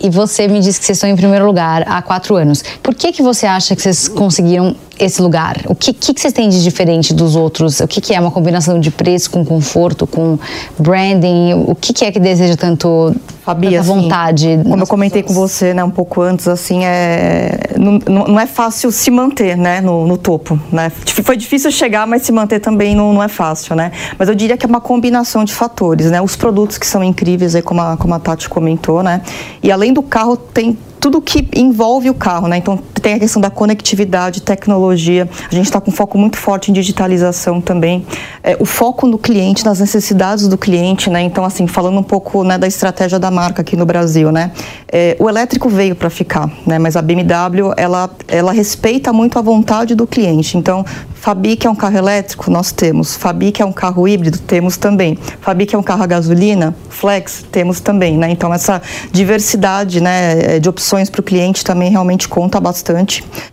E, 0.00 0.06
e 0.06 0.10
você 0.10 0.48
me 0.48 0.60
disse 0.60 0.80
que 0.80 0.86
vocês 0.86 0.98
estão 0.98 1.08
em 1.08 1.16
primeiro 1.16 1.46
lugar 1.46 1.84
há 1.86 2.02
quatro 2.02 2.34
anos. 2.34 2.62
Por 2.82 2.94
que, 2.94 3.12
que 3.12 3.22
você 3.22 3.46
acha 3.46 3.76
que 3.76 3.82
vocês 3.82 4.08
conseguiram 4.08 4.74
esse 4.98 5.22
lugar? 5.22 5.62
O 5.66 5.74
que, 5.74 5.92
que, 5.92 6.12
vocês 6.18 6.32
têm 6.32 6.48
de 6.48 6.62
diferente 6.62 7.14
dos 7.14 7.36
outros? 7.36 7.80
O 7.80 7.86
que, 7.86 8.00
que 8.00 8.14
é 8.14 8.20
uma 8.20 8.30
combinação 8.30 8.80
de 8.80 8.90
preço 8.90 9.30
com 9.30 9.44
conforto, 9.44 10.06
com 10.06 10.38
branding? 10.78 11.54
O 11.66 11.74
que, 11.74 11.92
que 11.92 12.04
é 12.04 12.12
que 12.12 12.18
deseja 12.18 12.56
tanto 12.56 13.14
Fabi, 13.42 13.76
assim, 13.76 13.88
vontade? 13.88 14.60
Como 14.62 14.82
eu 14.82 14.86
comentei 14.86 15.22
pessoas? 15.22 15.38
com 15.38 15.48
você, 15.48 15.74
né, 15.74 15.84
um 15.84 15.90
pouco 15.90 16.20
antes, 16.20 16.48
assim, 16.48 16.84
é, 16.84 17.58
não, 17.76 17.98
não 18.26 18.40
é 18.40 18.46
fácil 18.46 18.90
se 18.90 19.10
manter, 19.10 19.56
né, 19.56 19.80
no, 19.80 20.06
no, 20.06 20.18
topo, 20.18 20.58
né? 20.72 20.90
Foi 20.90 21.36
difícil 21.36 21.70
chegar, 21.70 22.06
mas 22.06 22.22
se 22.22 22.32
manter 22.32 22.60
também 22.60 22.94
não, 22.94 23.12
não 23.12 23.22
é 23.22 23.28
fácil, 23.28 23.76
né? 23.76 23.92
Mas 24.18 24.28
eu 24.28 24.34
diria 24.34 24.56
que 24.56 24.66
é 24.66 24.68
uma 24.68 24.80
combinação 24.80 25.44
de 25.44 25.54
fatores, 25.54 26.10
né? 26.10 26.20
Os 26.20 26.36
produtos 26.36 26.76
que 26.78 26.86
são 26.86 27.02
incríveis, 27.02 27.54
aí, 27.54 27.62
como 27.62 27.80
a, 27.80 27.96
como 27.96 28.14
a 28.14 28.18
Tati 28.18 28.48
comentou, 28.48 29.02
né? 29.02 29.22
E 29.62 29.70
além 29.70 29.92
do 29.92 30.02
carro, 30.02 30.36
tem 30.36 30.76
tudo 30.98 31.20
que 31.20 31.48
envolve 31.54 32.10
o 32.10 32.14
carro, 32.14 32.48
né? 32.48 32.56
Então 32.56 32.78
tem 33.08 33.14
a 33.14 33.18
questão 33.18 33.40
da 33.40 33.48
conectividade, 33.48 34.42
tecnologia. 34.42 35.26
A 35.50 35.54
gente 35.54 35.64
está 35.64 35.80
com 35.80 35.90
foco 35.90 36.18
muito 36.18 36.36
forte 36.36 36.70
em 36.70 36.74
digitalização 36.74 37.58
também. 37.58 38.06
É, 38.42 38.54
o 38.60 38.66
foco 38.66 39.06
no 39.06 39.16
cliente, 39.16 39.64
nas 39.64 39.80
necessidades 39.80 40.46
do 40.46 40.58
cliente, 40.58 41.08
né? 41.08 41.22
Então 41.22 41.42
assim 41.42 41.66
falando 41.66 41.98
um 41.98 42.02
pouco 42.02 42.44
né, 42.44 42.58
da 42.58 42.66
estratégia 42.66 43.18
da 43.18 43.30
marca 43.30 43.62
aqui 43.62 43.76
no 43.76 43.86
Brasil, 43.86 44.30
né? 44.30 44.52
É, 44.92 45.16
o 45.18 45.26
elétrico 45.26 45.70
veio 45.70 45.96
para 45.96 46.10
ficar, 46.10 46.50
né? 46.66 46.78
Mas 46.78 46.96
a 46.96 47.02
BMW 47.02 47.72
ela 47.78 48.10
ela 48.28 48.52
respeita 48.52 49.10
muito 49.10 49.38
a 49.38 49.42
vontade 49.42 49.94
do 49.94 50.06
cliente. 50.06 50.58
Então 50.58 50.84
Fabi 51.14 51.56
que 51.56 51.66
é 51.66 51.70
um 51.70 51.74
carro 51.74 51.96
elétrico, 51.96 52.50
nós 52.50 52.70
temos. 52.70 53.16
Fabi 53.16 53.50
que 53.50 53.60
é 53.60 53.64
um 53.64 53.72
carro 53.72 54.06
híbrido, 54.06 54.38
temos 54.38 54.76
também. 54.76 55.18
Fabi 55.40 55.66
que 55.66 55.74
é 55.74 55.78
um 55.78 55.82
carro 55.82 56.02
a 56.02 56.06
gasolina, 56.06 56.76
flex, 56.88 57.44
temos 57.50 57.80
também, 57.80 58.16
né? 58.16 58.30
Então 58.30 58.54
essa 58.54 58.80
diversidade, 59.10 60.00
né, 60.00 60.60
de 60.60 60.68
opções 60.68 60.98
opções 60.98 61.10
para 61.10 61.20
o 61.20 61.24
cliente 61.24 61.64
também 61.64 61.90
realmente 61.90 62.28
conta 62.28 62.60
bastante. 62.60 62.97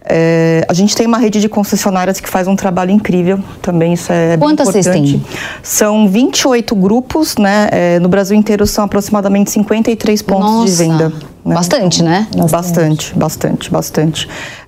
É, 0.03 0.65
a 0.67 0.73
gente 0.73 0.95
tem 0.95 1.05
uma 1.05 1.17
rede 1.17 1.39
de 1.39 1.49
concessionárias 1.49 2.19
que 2.19 2.29
faz 2.29 2.47
um 2.47 2.55
trabalho 2.55 2.91
incrível 2.91 3.39
também, 3.61 3.93
isso 3.93 4.11
é 4.11 4.37
Quantas 4.37 4.69
importante. 4.69 4.93
vocês 4.93 5.11
têm? 5.11 5.25
São 5.61 6.07
28 6.07 6.75
grupos, 6.75 7.37
né? 7.37 7.69
É, 7.71 7.99
no 7.99 8.09
Brasil 8.09 8.37
inteiro 8.37 8.65
são 8.65 8.85
aproximadamente 8.85 9.51
53 9.51 10.21
pontos 10.21 10.51
Nossa. 10.51 10.65
de 10.65 10.77
venda. 10.77 11.34
Né? 11.45 11.53
Bastante, 11.53 12.01
né? 12.01 12.27
Bastante, 12.35 13.13
bastante, 13.15 13.71
bastante. 13.71 14.27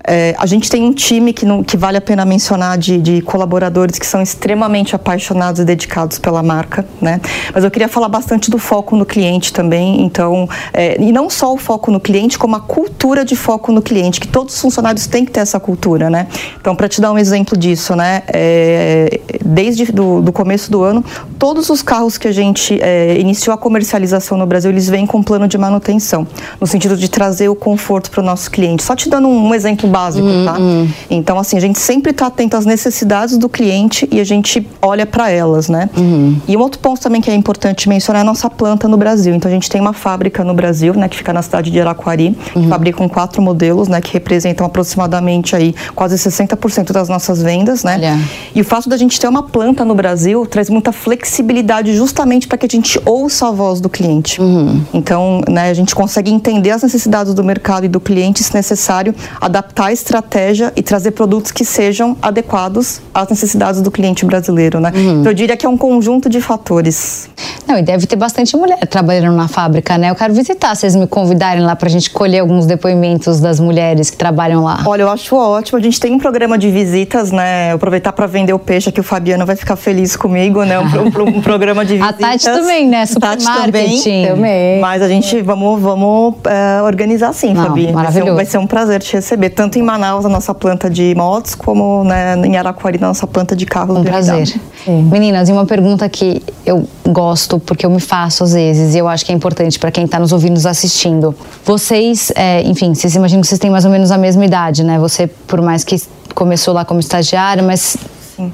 É, 0.09 0.35
a 0.37 0.45
gente 0.45 0.69
tem 0.69 0.83
um 0.83 0.93
time 0.93 1.33
que, 1.33 1.45
não, 1.45 1.61
que 1.61 1.75
vale 1.75 1.97
a 1.97 2.01
pena 2.01 2.23
mencionar 2.23 2.77
de, 2.77 3.01
de, 3.01 3.21
colaboradores 3.21 3.97
que 3.99 4.05
são 4.05 4.21
extremamente 4.21 4.95
apaixonados 4.95 5.59
e 5.59 5.65
dedicados 5.65 6.17
pela 6.17 6.41
marca, 6.43 6.85
né? 7.01 7.19
Mas 7.53 7.63
eu 7.63 7.71
queria 7.71 7.89
falar 7.89 8.07
bastante 8.07 8.49
do 8.49 8.57
foco 8.57 8.95
no 8.95 9.05
cliente 9.05 9.51
também, 9.51 10.03
então, 10.03 10.47
é, 10.71 11.01
e 11.01 11.11
não 11.11 11.29
só 11.29 11.51
o 11.53 11.57
foco 11.57 11.91
no 11.91 11.99
cliente, 11.99 12.37
como 12.37 12.55
a 12.55 12.61
cultura 12.61 13.25
de 13.25 13.35
foco 13.35 13.71
no 13.71 13.81
cliente, 13.81 14.21
que 14.21 14.27
todos 14.27 14.55
os 14.55 14.61
funcionários 14.61 15.07
têm 15.07 15.25
que 15.25 15.31
ter 15.31 15.41
essa 15.41 15.59
cultura, 15.59 16.09
né? 16.09 16.27
Então, 16.61 16.75
para 16.75 16.87
te 16.87 17.01
dar 17.01 17.11
um 17.11 17.17
exemplo 17.17 17.57
disso, 17.57 17.95
né? 17.95 18.21
É, 18.27 19.19
desde 19.43 19.91
do, 19.91 20.21
do, 20.21 20.31
começo 20.31 20.71
do 20.71 20.83
ano, 20.83 21.03
todos 21.39 21.69
os 21.69 21.81
carros 21.81 22.17
que 22.17 22.27
a 22.27 22.31
gente 22.31 22.79
é, 22.81 23.19
iniciou 23.19 23.53
a 23.53 23.57
comercialização 23.57 24.37
no 24.37 24.45
Brasil, 24.45 24.69
eles 24.69 24.87
vêm 24.87 25.05
com 25.07 25.23
plano 25.23 25.47
de 25.47 25.57
manutenção, 25.57 26.25
no 26.61 26.66
sentido 26.67 26.95
de 26.95 27.09
trazer 27.09 27.49
o 27.49 27.55
conforto 27.55 28.11
para 28.11 28.21
o 28.21 28.23
nosso 28.23 28.49
cliente. 28.51 28.83
Só 28.83 28.95
te 28.95 29.09
dando 29.09 29.27
um, 29.27 29.47
um 29.47 29.53
exemplo 29.55 29.89
básico, 29.89 30.27
uhum, 30.27 30.45
tá? 30.45 30.57
Uhum. 30.57 30.89
Então, 31.09 31.39
assim, 31.39 31.57
a 31.57 31.59
gente 31.59 31.79
sempre 31.79 32.11
está 32.11 32.27
atento 32.27 32.55
às 32.55 32.65
necessidades 32.65 33.37
do 33.37 33.49
cliente 33.49 34.07
e 34.11 34.19
a 34.19 34.23
gente 34.23 34.67
olha 34.81 35.05
para 35.05 35.29
elas, 35.29 35.69
né? 35.69 35.89
Uhum. 35.97 36.37
E 36.47 36.55
um 36.55 36.59
outro 36.59 36.79
ponto 36.79 37.01
também 37.01 37.21
que 37.21 37.31
é 37.31 37.35
importante 37.35 37.89
mencionar 37.89 38.21
é 38.21 38.23
a 38.23 38.25
nossa 38.25 38.49
planta 38.49 38.87
no 38.87 38.97
Brasil. 38.97 39.33
Então, 39.33 39.49
a 39.49 39.53
gente 39.53 39.69
tem 39.69 39.81
uma 39.81 39.93
fábrica 39.93 40.43
no 40.43 40.53
Brasil, 40.53 40.93
né, 40.93 41.07
que 41.07 41.17
fica 41.17 41.33
na 41.33 41.41
cidade 41.41 41.71
de 41.71 41.79
Araquari, 41.79 42.35
que 42.53 42.59
uhum. 42.59 42.69
fabrica 42.69 43.07
quatro 43.09 43.41
modelos, 43.41 43.87
né, 43.87 44.01
que 44.01 44.13
representam 44.13 44.65
aproximadamente 44.65 45.55
aí 45.55 45.73
quase 45.95 46.15
60% 46.15 46.91
das 46.91 47.09
nossas 47.09 47.41
vendas, 47.41 47.83
né? 47.83 47.95
Olha. 47.95 48.19
E 48.53 48.61
o 48.61 48.65
fato 48.65 48.89
da 48.89 48.97
gente 48.97 49.19
ter 49.19 49.27
uma 49.27 49.43
planta 49.43 49.85
no 49.85 49.95
Brasil 49.95 50.45
traz 50.45 50.69
muita 50.69 50.91
flexibilidade 50.91 51.95
justamente 51.95 52.47
para 52.47 52.57
que 52.57 52.65
a 52.65 52.69
gente 52.69 52.99
ouça 53.05 53.47
a 53.47 53.51
voz 53.51 53.79
do 53.79 53.89
cliente. 53.89 54.41
Uhum. 54.41 54.81
Então, 54.93 55.41
né, 55.47 55.69
a 55.69 55.73
gente 55.73 55.93
consegue 55.93 56.31
entender 56.31 56.56
as 56.71 56.83
necessidades 56.83 57.33
do 57.33 57.43
mercado 57.43 57.85
e 57.85 57.89
do 57.89 57.99
cliente, 57.99 58.43
se 58.43 58.53
necessário, 58.53 59.13
adaptar 59.39 59.85
a 59.85 59.93
estratégia 59.93 60.71
e 60.75 60.81
trazer 60.81 61.11
produtos 61.11 61.51
que 61.51 61.65
sejam 61.65 62.17
adequados 62.21 63.01
às 63.13 63.29
necessidades 63.29 63.81
do 63.81 63.91
cliente 63.91 64.25
brasileiro, 64.25 64.79
né? 64.79 64.91
Uhum. 64.95 65.19
Então, 65.21 65.31
eu 65.31 65.33
diria 65.33 65.57
que 65.57 65.65
é 65.65 65.69
um 65.69 65.77
conjunto 65.77 66.29
de 66.29 66.41
fatores. 66.41 67.29
Não, 67.67 67.77
e 67.77 67.81
deve 67.81 68.07
ter 68.07 68.15
bastante 68.15 68.55
mulher 68.55 68.79
trabalhando 68.87 69.35
na 69.35 69.47
fábrica, 69.47 69.97
né? 69.97 70.09
Eu 70.09 70.15
quero 70.15 70.33
visitar, 70.33 70.73
vocês 70.75 70.95
me 70.95 71.05
convidarem 71.05 71.63
lá 71.63 71.75
para 71.75 71.87
a 71.87 71.91
gente 71.91 72.09
colher 72.09 72.39
alguns 72.39 72.65
depoimentos 72.65 73.39
das 73.41 73.59
mulheres 73.59 74.09
que 74.09 74.15
trabalham 74.15 74.63
lá. 74.63 74.83
Olha, 74.85 75.01
eu 75.01 75.09
acho 75.09 75.35
ótimo. 75.35 75.77
A 75.77 75.81
gente 75.81 75.99
tem 75.99 76.13
um 76.13 76.17
programa 76.17 76.57
de 76.57 76.71
visitas, 76.71 77.31
né? 77.31 77.73
Aproveitar 77.73 78.13
para 78.13 78.25
vender 78.25 78.53
o 78.53 78.59
peixe 78.59 78.89
aqui, 78.89 78.99
o 78.99 79.03
Fabiano 79.03 79.45
vai 79.45 79.55
ficar 79.55 79.75
feliz 79.75 80.15
comigo, 80.15 80.63
né? 80.63 80.79
Um, 80.79 80.83
um, 80.83 81.37
um 81.37 81.41
programa 81.43 81.83
de 81.83 81.97
visitas. 81.97 82.23
a 82.23 82.31
Tati 82.31 82.45
também, 82.45 82.87
né? 82.87 83.05
Super 83.05 83.37
Tati 83.37 83.45
também. 83.45 84.27
também. 84.27 84.79
Mas 84.79 85.01
a 85.01 85.07
gente 85.07 85.41
vamos, 85.41 85.81
vamos 85.81 86.35
uh, 86.47 86.85
organizar 86.85 87.33
sim, 87.33 87.53
Não, 87.53 87.65
Fabi. 87.65 87.91
Vai 87.91 88.11
ser, 88.11 88.23
um, 88.23 88.35
vai 88.35 88.45
ser 88.45 88.57
um 88.57 88.67
prazer 88.67 89.01
te 89.01 89.13
receber, 89.13 89.49
tanto 89.49 89.77
em 89.77 89.81
Manaus, 89.81 90.25
a 90.25 90.29
nossa 90.29 90.53
planta 90.53 90.89
de 90.89 91.13
motos, 91.15 91.55
como 91.55 92.03
né, 92.03 92.35
em 92.37 92.57
Araquari, 92.57 92.97
a 92.97 93.07
nossa 93.07 93.27
planta 93.27 93.55
de 93.55 93.65
carros. 93.65 93.97
Um 93.97 94.03
prazer. 94.03 94.59
Meninas, 94.87 95.49
e 95.49 95.51
uma 95.51 95.65
pergunta 95.65 96.07
que 96.09 96.41
eu 96.65 96.87
gosto, 97.07 97.59
porque 97.59 97.85
eu 97.85 97.89
me 97.89 97.99
faço 97.99 98.43
às 98.43 98.53
vezes, 98.53 98.95
e 98.95 98.97
eu 98.97 99.07
acho 99.07 99.25
que 99.25 99.31
é 99.31 99.35
importante 99.35 99.77
para 99.77 99.91
quem 99.91 100.05
está 100.05 100.19
nos 100.19 100.31
ouvindo, 100.31 100.53
nos 100.53 100.65
assistindo. 100.65 101.35
Vocês, 101.65 102.31
é, 102.35 102.61
enfim, 102.63 102.93
vocês 102.93 103.15
imaginam 103.15 103.41
que 103.41 103.47
vocês 103.47 103.59
têm 103.59 103.69
mais 103.69 103.85
ou 103.85 103.91
menos 103.91 104.11
a 104.11 104.17
mesma 104.17 104.45
idade, 104.45 104.83
né? 104.83 104.97
Você, 104.99 105.27
por 105.27 105.61
mais 105.61 105.83
que 105.83 105.95
começou 106.33 106.73
lá 106.73 106.85
como 106.85 106.99
estagiária, 106.99 107.63
mas 107.63 107.97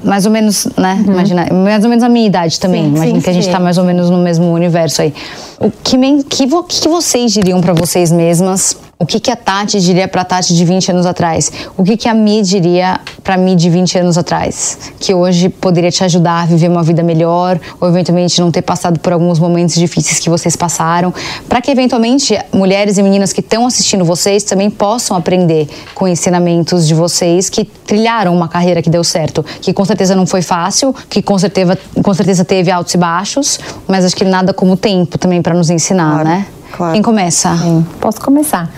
mais 0.02 0.26
ou 0.26 0.32
menos, 0.32 0.66
né? 0.76 1.02
Uhum. 1.06 1.12
Imagina, 1.12 1.46
mais 1.52 1.84
ou 1.84 1.90
menos 1.90 2.02
a 2.04 2.08
minha 2.08 2.26
idade 2.26 2.58
também. 2.58 2.84
Sim, 2.84 2.96
Imagina 2.96 3.18
sim, 3.18 3.24
que 3.24 3.30
a 3.30 3.32
gente 3.32 3.46
está 3.46 3.60
mais 3.60 3.78
ou 3.78 3.84
menos 3.84 4.10
no 4.10 4.18
mesmo 4.18 4.52
universo 4.52 5.02
aí. 5.02 5.14
O 5.60 5.70
que, 5.70 5.96
que, 6.24 6.46
que 6.46 6.88
vocês 6.88 7.32
diriam 7.32 7.60
para 7.60 7.72
vocês 7.72 8.10
mesmas 8.10 8.76
o 8.98 9.04
que, 9.06 9.18
que 9.18 9.30
a 9.30 9.36
Tati 9.36 9.80
diria 9.80 10.06
para 10.06 10.22
a 10.22 10.24
Tati 10.24 10.54
de 10.54 10.64
20 10.64 10.92
anos 10.92 11.06
atrás? 11.06 11.50
O 11.76 11.82
que, 11.82 11.96
que 11.96 12.08
a 12.08 12.14
Mi 12.14 12.42
diria 12.42 13.00
para 13.22 13.36
mim 13.36 13.56
de 13.56 13.68
20 13.68 13.98
anos 13.98 14.16
atrás? 14.16 14.78
Que 15.00 15.12
hoje 15.12 15.48
poderia 15.48 15.90
te 15.90 16.04
ajudar 16.04 16.42
a 16.42 16.46
viver 16.46 16.68
uma 16.68 16.82
vida 16.82 17.02
melhor, 17.02 17.58
ou 17.80 17.88
eventualmente 17.88 18.40
não 18.40 18.50
ter 18.50 18.62
passado 18.62 19.00
por 19.00 19.12
alguns 19.12 19.38
momentos 19.38 19.74
difíceis 19.74 20.18
que 20.20 20.30
vocês 20.30 20.54
passaram, 20.54 21.12
para 21.48 21.60
que 21.60 21.70
eventualmente 21.70 22.38
mulheres 22.52 22.96
e 22.96 23.02
meninas 23.02 23.32
que 23.32 23.40
estão 23.40 23.66
assistindo 23.66 24.04
vocês 24.04 24.44
também 24.44 24.70
possam 24.70 25.16
aprender 25.16 25.68
com 25.94 26.06
ensinamentos 26.06 26.86
de 26.86 26.94
vocês 26.94 27.50
que 27.50 27.64
trilharam 27.64 28.34
uma 28.34 28.48
carreira 28.48 28.80
que 28.80 28.90
deu 28.90 29.02
certo, 29.02 29.44
que 29.60 29.72
com 29.72 29.84
certeza 29.84 30.14
não 30.14 30.26
foi 30.26 30.40
fácil, 30.40 30.94
que 31.10 31.20
com 31.20 31.38
certeza, 31.38 31.76
com 32.02 32.14
certeza 32.14 32.44
teve 32.44 32.70
altos 32.70 32.94
e 32.94 32.98
baixos, 32.98 33.58
mas 33.88 34.04
acho 34.04 34.14
que 34.14 34.24
nada 34.24 34.54
como 34.54 34.76
tempo 34.76 35.18
também 35.18 35.42
para 35.42 35.54
nos 35.54 35.68
ensinar, 35.68 36.22
claro. 36.22 36.28
né? 36.28 36.46
Claro. 36.74 36.92
Quem 36.92 37.02
começa? 37.02 37.56
Sim, 37.56 37.86
posso 38.00 38.20
começar. 38.20 38.68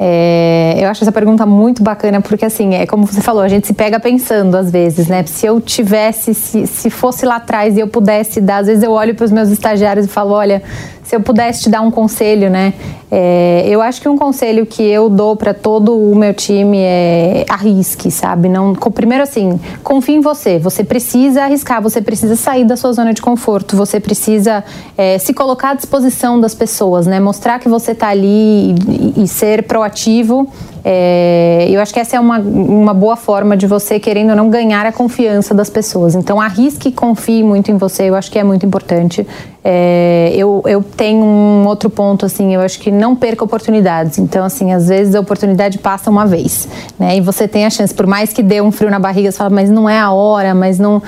É, 0.00 0.76
eu 0.78 0.88
acho 0.88 1.02
essa 1.02 1.10
pergunta 1.10 1.44
muito 1.44 1.82
bacana 1.82 2.20
porque 2.20 2.44
assim 2.44 2.74
é 2.74 2.86
como 2.86 3.04
você 3.04 3.20
falou 3.20 3.42
a 3.42 3.48
gente 3.48 3.66
se 3.66 3.72
pega 3.72 3.98
pensando 3.98 4.56
às 4.56 4.70
vezes 4.70 5.08
né 5.08 5.24
se 5.26 5.44
eu 5.44 5.60
tivesse 5.60 6.34
se, 6.34 6.68
se 6.68 6.88
fosse 6.88 7.26
lá 7.26 7.34
atrás 7.34 7.76
e 7.76 7.80
eu 7.80 7.88
pudesse 7.88 8.40
dar 8.40 8.58
às 8.58 8.68
vezes 8.68 8.84
eu 8.84 8.92
olho 8.92 9.16
para 9.16 9.24
os 9.24 9.32
meus 9.32 9.48
estagiários 9.48 10.06
e 10.06 10.08
falo 10.08 10.34
olha 10.34 10.62
se 11.08 11.16
eu 11.16 11.22
pudesse 11.22 11.62
te 11.62 11.70
dar 11.70 11.80
um 11.80 11.90
conselho, 11.90 12.50
né? 12.50 12.74
É, 13.10 13.64
eu 13.66 13.80
acho 13.80 13.98
que 13.98 14.06
um 14.10 14.18
conselho 14.18 14.66
que 14.66 14.82
eu 14.82 15.08
dou 15.08 15.34
para 15.34 15.54
todo 15.54 15.96
o 15.96 16.14
meu 16.14 16.34
time 16.34 16.76
é 16.78 17.46
arrisque, 17.48 18.10
sabe? 18.10 18.46
Não, 18.46 18.74
primeiro 18.74 19.24
assim, 19.24 19.58
confie 19.82 20.16
em 20.16 20.20
você. 20.20 20.58
Você 20.58 20.84
precisa 20.84 21.44
arriscar, 21.44 21.80
você 21.80 22.02
precisa 22.02 22.36
sair 22.36 22.66
da 22.66 22.76
sua 22.76 22.92
zona 22.92 23.14
de 23.14 23.22
conforto, 23.22 23.74
você 23.74 23.98
precisa 23.98 24.62
é, 24.98 25.16
se 25.16 25.32
colocar 25.32 25.70
à 25.70 25.74
disposição 25.74 26.38
das 26.38 26.54
pessoas, 26.54 27.06
né? 27.06 27.18
Mostrar 27.18 27.58
que 27.58 27.70
você 27.70 27.92
está 27.92 28.08
ali 28.08 28.74
e, 29.16 29.22
e 29.22 29.26
ser 29.26 29.62
proativo 29.62 30.46
É, 30.90 31.66
eu 31.68 31.82
acho 31.82 31.92
que 31.92 32.00
essa 32.00 32.16
é 32.16 32.20
uma, 32.20 32.38
uma 32.38 32.94
boa 32.94 33.14
forma 33.14 33.54
de 33.58 33.66
você, 33.66 34.00
querendo 34.00 34.30
ou 34.30 34.36
não, 34.36 34.48
ganhar 34.48 34.86
a 34.86 34.92
confiança 34.92 35.52
das 35.52 35.68
pessoas. 35.68 36.14
Então, 36.14 36.40
arrisque 36.40 36.88
e 36.88 36.92
confie 36.92 37.42
muito 37.42 37.70
em 37.70 37.76
você, 37.76 38.04
eu 38.04 38.14
acho 38.14 38.30
que 38.30 38.38
é 38.38 38.42
muito 38.42 38.64
importante. 38.64 39.26
É, 39.62 40.32
eu, 40.34 40.62
eu 40.64 40.82
tenho 40.82 41.22
um 41.22 41.66
outro 41.66 41.90
ponto, 41.90 42.24
assim, 42.24 42.54
eu 42.54 42.62
acho 42.62 42.80
que 42.80 42.90
não 42.90 43.14
perca 43.14 43.44
oportunidades. 43.44 44.16
Então, 44.18 44.42
assim, 44.42 44.72
às 44.72 44.88
vezes 44.88 45.14
a 45.14 45.20
oportunidade 45.20 45.76
passa 45.76 46.10
uma 46.10 46.24
vez, 46.24 46.66
né? 46.98 47.18
E 47.18 47.20
você 47.20 47.46
tem 47.46 47.66
a 47.66 47.70
chance, 47.70 47.92
por 47.92 48.06
mais 48.06 48.32
que 48.32 48.42
dê 48.42 48.62
um 48.62 48.72
frio 48.72 48.90
na 48.90 48.98
barriga, 48.98 49.30
você 49.30 49.36
fala, 49.36 49.50
mas 49.50 49.68
não 49.68 49.90
é 49.90 49.98
a 50.00 50.10
hora, 50.10 50.54
mas 50.54 50.78
não 50.78 51.02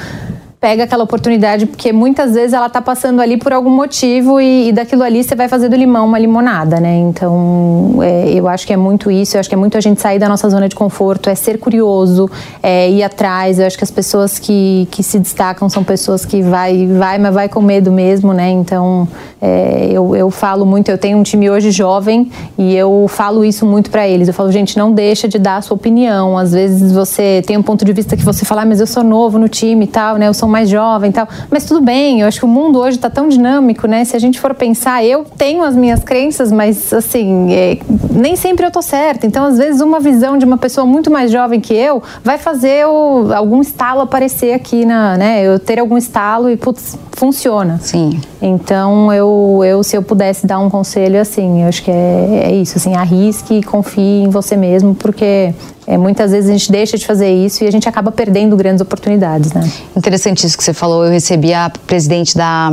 pega 0.61 0.85
aquela 0.85 1.03
oportunidade, 1.03 1.65
porque 1.65 1.91
muitas 1.91 2.35
vezes 2.35 2.53
ela 2.53 2.67
está 2.67 2.83
passando 2.83 3.23
ali 3.23 3.39
por 3.39 3.51
algum 3.51 3.71
motivo 3.71 4.39
e, 4.39 4.69
e, 4.69 4.73
daquilo 4.73 5.03
ali 5.03 5.25
você 5.25 5.35
vai 5.35 5.49
fazer 5.49 5.71
do 5.71 5.77
limão 5.77 6.07
uma 6.07 6.19
limonada, 6.19 6.79
né? 6.79 6.99
Então, 6.99 7.99
é, 8.03 8.31
eu 8.35 8.47
acho 8.47 8.67
que 8.67 8.73
é 8.73 8.77
muito 8.77 9.11
isso, 9.11 9.37
eu 9.37 9.41
acho 9.41 9.49
que 9.49 9.55
é 9.55 9.59
muito 9.59 9.79
a 9.79 9.81
gente 9.81 10.03
sair 10.03 10.19
da 10.19 10.29
nossa 10.29 10.51
zona 10.51 10.69
de 10.69 10.75
conforto, 10.75 11.31
é 11.31 11.35
ser 11.35 11.59
curioso, 11.59 12.31
é 12.63 12.91
ir 12.91 13.03
atrás. 13.03 13.59
Eu 13.59 13.67
acho 13.67 13.79
que 13.79 13.85
as 13.85 13.91
pessoas 13.91 14.39
que, 14.39 14.87
que 14.91 15.03
se 15.03 15.19
destacam 15.19 15.67
são 15.71 15.83
pessoas 15.83 16.27
que 16.27 16.43
vai, 16.43 16.87
vai, 16.87 17.19
mas 17.19 17.33
vai 17.33 17.49
com 17.49 17.63
medo 17.63 17.91
mesmo, 17.91 18.35
né? 18.35 18.51
Então, 18.51 19.09
é, 19.41 19.89
eu, 19.91 20.15
eu 20.15 20.31
falo 20.31 20.67
muito, 20.67 20.91
eu 20.91 20.99
tenho 20.99 21.17
um 21.17 21.23
time 21.23 21.49
hoje 21.49 21.71
jovem 21.71 22.31
e 22.59 22.77
eu 22.77 23.07
falo 23.09 23.47
isso 23.47 23.65
muito 23.65 23.91
para 23.91 24.07
eles. 24.07 24.29
Eu 24.29 24.35
falo, 24.35 24.53
gente, 24.53 24.77
não 24.77 24.93
deixa 24.93 25.27
de 25.27 25.39
dar 25.39 25.57
a 25.57 25.63
sua 25.63 25.75
opinião. 25.75 26.37
Às 26.37 26.53
vezes 26.53 26.93
você 26.93 27.43
tem 27.47 27.57
um 27.57 27.63
ponto 27.63 27.83
de 27.83 27.95
vista 27.95 28.15
que 28.15 28.23
você 28.23 28.45
fala, 28.45 28.63
ah, 28.63 28.67
mas 28.67 28.79
eu 28.79 28.87
sou 28.87 29.03
novo 29.03 29.39
no 29.39 29.49
time 29.49 29.87
e 29.87 29.89
tal, 29.89 30.17
né? 30.17 30.29
Eu 30.29 30.35
sou 30.35 30.50
mais 30.51 30.69
jovem 30.69 31.11
e 31.11 31.13
tal. 31.13 31.29
Mas 31.51 31.65
tudo 31.65 31.81
bem, 31.81 32.21
eu 32.21 32.27
acho 32.27 32.39
que 32.39 32.45
o 32.45 32.49
mundo 32.49 32.79
hoje 32.79 32.97
está 32.97 33.09
tão 33.09 33.29
dinâmico, 33.29 33.87
né? 33.87 34.05
Se 34.05 34.17
a 34.17 34.19
gente 34.19 34.41
for 34.41 34.55
pensar, 34.55 35.05
eu 35.05 35.25
tenho 35.37 35.63
as 35.63 35.77
minhas 35.77 36.03
crenças, 36.03 36.51
mas 36.51 36.93
assim, 36.93 37.53
é, 37.53 37.79
nem 38.11 38.37
sempre 38.37 38.67
eu 38.67 38.71
tô 38.71 38.83
certa. 38.83 39.27
Então, 39.27 39.45
às 39.45 39.59
vezes, 39.59 39.81
uma 39.81 40.01
visão 40.01 40.37
de 40.37 40.45
uma 40.45 40.59
pessoa 40.59 40.87
muito 40.87 41.11
mais 41.11 41.31
jovem 41.31 41.61
que 41.61 41.75
eu 41.75 42.03
vai 42.25 42.39
fazer 42.39 42.87
o, 42.87 43.33
algum 43.35 43.61
estalo 43.61 44.01
aparecer 44.01 44.53
aqui 44.53 44.85
na, 44.85 45.17
né? 45.17 45.43
Eu 45.43 45.59
ter 45.59 45.79
algum 45.79 45.97
estalo 45.97 46.51
e, 46.51 46.57
putz, 46.57 46.99
funciona. 47.13 47.79
Sim. 47.81 48.21
Então, 48.41 49.13
eu, 49.13 49.61
eu 49.65 49.83
se 49.83 49.97
eu 49.97 50.03
pudesse 50.03 50.47
dar 50.47 50.59
um 50.59 50.71
conselho, 50.71 51.21
assim, 51.21 51.63
eu 51.63 51.69
acho 51.69 51.83
que 51.83 51.91
é, 51.91 52.43
é 52.47 52.53
isso, 52.53 52.79
assim, 52.79 52.95
arrisque 52.95 53.59
e 53.59 53.63
confie 53.63 54.23
em 54.25 54.29
você 54.29 54.57
mesmo, 54.57 54.95
porque 54.95 55.55
é, 55.91 55.99
muitas 55.99 56.31
vezes 56.31 56.49
a 56.49 56.53
gente 56.53 56.71
deixa 56.71 56.97
de 56.97 57.05
fazer 57.05 57.29
isso 57.33 57.65
e 57.65 57.67
a 57.67 57.71
gente 57.73 57.89
acaba 57.89 58.13
perdendo 58.13 58.57
grandes 58.57 58.81
oportunidades, 58.81 59.53
né? 59.53 59.69
Interessante 59.97 60.47
isso 60.47 60.57
que 60.57 60.63
você 60.63 60.73
falou. 60.73 61.05
Eu 61.05 61.11
recebi 61.11 61.53
a 61.53 61.69
presidente 61.85 62.37
da 62.37 62.71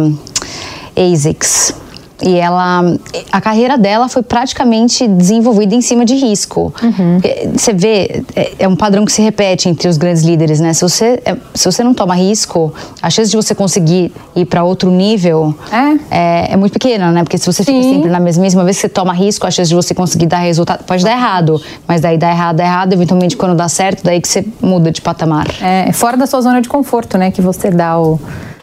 ASICS, 0.95 1.73
e 2.21 2.35
ela, 2.35 2.83
a 3.31 3.39
carreira 3.39 3.77
dela 3.77 4.09
foi 4.09 4.23
praticamente 4.23 5.07
desenvolvida 5.07 5.75
em 5.75 5.81
cima 5.81 6.03
de 6.03 6.15
risco. 6.15 6.73
Uhum. 6.81 7.19
Você 7.55 7.73
vê, 7.73 8.23
é, 8.35 8.53
é, 8.59 8.67
um 8.67 8.75
padrão 8.75 9.05
que 9.05 9.11
se 9.11 9.21
repete 9.21 9.69
entre 9.69 9.87
os 9.87 9.97
grandes 9.97 10.23
líderes, 10.23 10.59
né? 10.59 10.73
Se 10.73 10.81
você, 10.81 11.21
é, 11.23 11.35
se 11.53 11.65
você 11.65 11.83
não 11.83 11.93
toma 11.93 12.15
risco, 12.15 12.73
a 13.01 13.09
chance 13.09 13.29
de 13.29 13.37
você 13.37 13.53
conseguir 13.53 14.11
ir 14.35 14.45
para 14.45 14.63
outro 14.63 14.89
nível 14.89 15.53
é. 15.71 16.15
é. 16.17 16.53
É, 16.53 16.57
muito 16.57 16.73
pequena, 16.73 17.11
né? 17.11 17.23
Porque 17.23 17.37
se 17.37 17.45
você 17.45 17.63
Sim. 17.63 17.81
fica 17.81 17.93
sempre 17.95 18.09
na 18.09 18.19
mesma 18.19 18.63
vez 18.63 18.77
que 18.77 18.81
você 18.81 18.89
toma 18.89 19.13
risco, 19.13 19.45
a 19.45 19.51
chance 19.51 19.69
de 19.69 19.75
você 19.75 19.93
conseguir 19.93 20.25
dar 20.25 20.39
resultado 20.39 20.83
pode 20.85 21.03
dar 21.03 21.11
errado, 21.11 21.61
mas 21.87 22.01
daí 22.01 22.17
dá 22.17 22.31
errado, 22.31 22.55
dá 22.55 22.63
errado, 22.63 22.93
eventualmente 22.93 23.37
quando 23.37 23.55
dá 23.55 23.69
certo, 23.69 24.03
daí 24.03 24.19
que 24.19 24.27
você 24.27 24.45
muda 24.61 24.91
de 24.91 25.01
patamar. 25.01 25.47
É, 25.61 25.91
fora 25.91 26.17
da 26.17 26.25
sua 26.25 26.41
zona 26.41 26.61
de 26.61 26.69
conforto, 26.69 27.17
né? 27.17 27.29
Que 27.29 27.41
você 27.41 27.69
dá 27.69 27.99
o, 27.99 28.19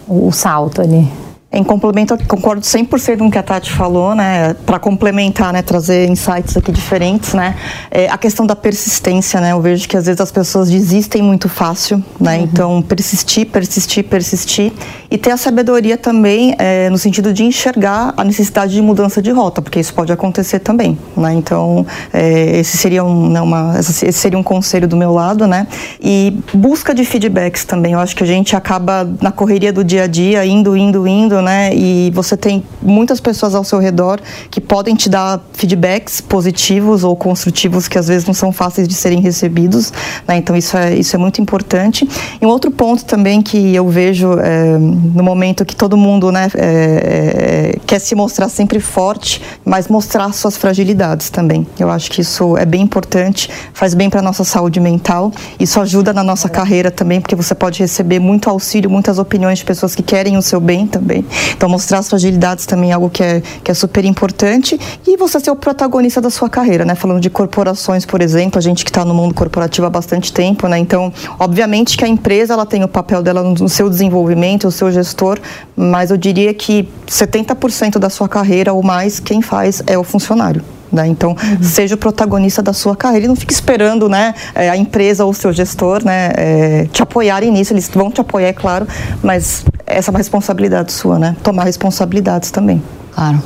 o 0.09 0.33
salto 0.33 0.81
ali. 0.81 1.09
Em 1.55 1.63
complemento, 1.63 2.19
concordo 2.27 2.63
100% 2.63 3.19
com 3.19 3.27
o 3.27 3.31
que 3.31 3.39
a 3.39 3.43
Tati 3.43 3.71
falou, 3.71 4.15
né? 4.15 4.55
Para 4.67 4.79
complementar, 4.79 5.53
né? 5.53 5.63
Trazer 5.63 6.09
insights 6.09 6.57
aqui 6.57 6.73
diferentes, 6.73 7.33
né? 7.33 7.55
É, 7.91 8.09
a 8.09 8.19
questão 8.19 8.45
da 8.45 8.57
persistência, 8.57 9.41
né? 9.41 9.53
Eu 9.53 9.61
vejo 9.61 9.89
que 9.89 9.97
às 9.97 10.07
vezes 10.07 10.21
as 10.21 10.33
pessoas 10.33 10.69
desistem 10.69 11.23
muito 11.23 11.49
fácil, 11.49 12.03
né? 12.21 12.39
Uhum. 12.39 12.43
Então, 12.45 12.83
persistir, 12.83 13.47
persistir, 13.47 14.03
persistir. 14.05 14.73
E 15.09 15.17
ter 15.17 15.31
a 15.31 15.37
sabedoria 15.37 15.97
também 15.97 16.57
é, 16.59 16.91
no 16.91 16.99
sentido 16.99 17.33
de 17.33 17.45
enxergar 17.45 18.13
a 18.17 18.25
necessidade 18.25 18.73
de 18.73 18.83
mudança 18.83 19.23
de 19.23 19.31
rota, 19.31 19.63
porque 19.63 19.79
isso 19.79 19.95
pode 19.95 20.13
acontecer 20.13 20.59
também, 20.59 20.99
né? 21.17 21.35
Então, 21.35 21.87
é, 22.13 22.59
esse, 22.59 22.77
seria 22.77 23.05
um, 23.05 23.31
né, 23.31 23.41
uma, 23.41 23.79
esse 23.79 24.13
seria 24.13 24.39
um 24.39 24.43
conselho 24.43 24.89
do 24.89 24.97
meu 24.97 25.13
lado, 25.13 25.47
né? 25.47 25.69
E 26.03 26.37
busca 26.53 26.93
de 26.93 27.05
feedbacks 27.05 27.65
também. 27.65 27.93
Eu 27.93 28.01
acho 28.01 28.17
que 28.17 28.25
a 28.25 28.27
gente 28.27 28.57
acaba 28.57 29.09
na 29.21 29.31
correria 29.31 29.73
do 29.73 29.85
dia 29.85 30.03
a 30.03 30.07
dia, 30.09 30.45
indo, 30.45 30.77
indo, 30.77 31.07
indo, 31.07 31.41
né? 31.45 31.75
E 31.75 32.11
você 32.15 32.37
tem 32.37 32.65
muitas 32.83 33.21
pessoas 33.21 33.55
ao 33.55 33.63
seu 33.63 33.79
redor 33.79 34.21
que 34.51 34.61
podem 34.61 34.95
te 34.95 35.09
dar 35.09 35.41
feedbacks 35.53 36.21
positivos 36.21 37.05
ou 37.05 37.15
construtivos 37.15 37.87
que 37.87 37.99
às 37.99 38.09
vezes 38.09 38.27
não 38.27 38.35
são 38.35 38.51
fáceis 38.51 38.89
de 38.89 38.95
serem 38.95 39.21
recebidos, 39.21 39.93
né? 40.27 40.37
Então 40.37 40.57
isso 40.57 40.77
é 40.77 40.97
isso 40.97 41.15
é 41.15 41.19
muito 41.19 41.41
importante. 41.41 42.09
E 42.41 42.45
um 42.45 42.49
outro 42.49 42.71
ponto 42.71 43.05
também 43.05 43.43
que 43.43 43.75
eu 43.75 43.89
vejo 43.89 44.33
é, 44.41 44.79
no 44.79 45.23
momento 45.23 45.65
que 45.65 45.77
todo 45.77 45.97
mundo, 45.97 46.33
né, 46.33 46.49
é, 46.55 47.79
quer 47.87 47.99
se 47.99 48.15
mostrar 48.15 48.49
sempre 48.49 48.81
forte, 48.81 49.41
mas 49.65 49.89
mostrar 49.89 50.33
suas 50.33 50.57
fragilidades 50.57 51.31
também. 51.31 51.67
Eu 51.79 51.91
acho 51.91 52.11
que 52.11 52.21
isso 52.21 52.57
é 52.57 52.65
bem 52.65 52.83
importante, 52.83 53.51
faz 53.73 53.95
bem 53.95 54.09
para 54.09 54.23
nossa 54.23 54.45
saúde 54.45 54.81
mental. 54.81 55.33
Isso 55.59 55.81
ajuda 55.81 56.13
na 56.13 56.23
nossa 56.23 56.49
carreira 56.49 56.91
também, 56.91 57.21
porque 57.21 57.35
você 57.35 57.55
pode 57.55 57.81
receber 57.81 58.19
muito 58.19 58.49
auxílio, 58.49 58.89
muitas 58.89 59.19
opiniões 59.19 59.59
de 59.59 59.65
pessoas 59.65 59.95
que 59.95 60.03
querem 60.03 60.37
o 60.37 60.43
seu 60.43 60.61
bem 60.61 60.87
também. 60.87 61.25
Então, 61.57 61.69
mostrar 61.69 61.99
as 61.99 62.09
fragilidades 62.09 62.67
também 62.67 62.91
é 62.91 62.95
algo 62.95 63.11
que 63.11 63.23
é, 63.23 63.43
que 63.63 63.71
é 63.71 63.75
super 63.75 64.05
importante. 64.05 64.79
E 65.07 65.17
você 65.17 65.41
ser 65.41 65.51
o 65.51 65.57
protagonista 65.57 66.21
da 66.21 66.31
sua 66.31 66.49
carreira, 66.49 66.85
né? 66.85 66.95
Falando 66.95 67.21
de 67.21 67.31
corporações, 67.31 68.05
por 68.05 68.21
exemplo, 68.21 68.59
a 68.59 68.63
gente 68.63 68.85
que 68.85 68.91
está 68.91 69.05
no 69.05 69.15
mundo 69.15 69.35
corporativo 69.35 69.87
há 69.87 69.91
bastante 69.91 70.33
tempo, 70.33 70.67
né? 70.69 70.79
Então, 70.79 71.13
obviamente 71.39 71.97
que 71.97 72.05
a 72.05 72.09
empresa 72.09 72.55
ela 72.55 72.67
tem 72.67 72.85
o 72.85 72.89
papel 72.89 73.23
dela 73.23 73.43
no 73.43 73.69
seu 73.69 73.89
desenvolvimento, 73.89 74.69
o 74.69 74.73
seu 74.73 74.91
gestor, 74.91 75.39
mas 75.77 76.11
eu 76.11 76.17
diria 76.17 76.53
que 76.55 76.89
70% 77.07 77.99
da 77.99 78.11
sua 78.11 78.29
carreira 78.29 78.73
ou 78.73 78.83
mais, 78.83 79.21
quem 79.21 79.43
faz 79.43 79.83
é 79.87 79.99
o 79.99 80.05
funcionário. 80.05 80.63
Né? 80.93 81.07
Então, 81.09 81.31
uhum. 81.31 81.63
seja 81.63 81.95
o 81.95 81.99
protagonista 81.99 82.63
da 82.63 82.73
sua 82.73 82.95
carreira 82.95 83.27
e 83.27 83.29
não 83.29 83.37
fique 83.37 83.53
esperando 83.53 84.09
né, 84.09 84.35
é, 84.55 84.71
a 84.71 84.77
empresa 84.77 85.25
ou 85.25 85.31
o 85.31 85.35
seu 85.35 85.53
gestor 85.53 86.05
né, 86.05 86.31
é, 86.37 86.89
te 86.93 87.03
apoiarem 87.03 87.51
nisso. 87.51 87.73
Eles 87.73 87.89
vão 87.93 88.11
te 88.11 88.21
apoiar, 88.21 88.49
é 88.49 88.53
claro, 88.53 88.87
mas 89.23 89.65
essa 89.87 90.11
é 90.11 90.13
uma 90.13 90.19
responsabilidade 90.19 90.93
sua, 90.93 91.19
né? 91.19 91.37
Tomar 91.43 91.65
responsabilidades 91.65 92.51
também. 92.51 92.83
Claro. 93.13 93.43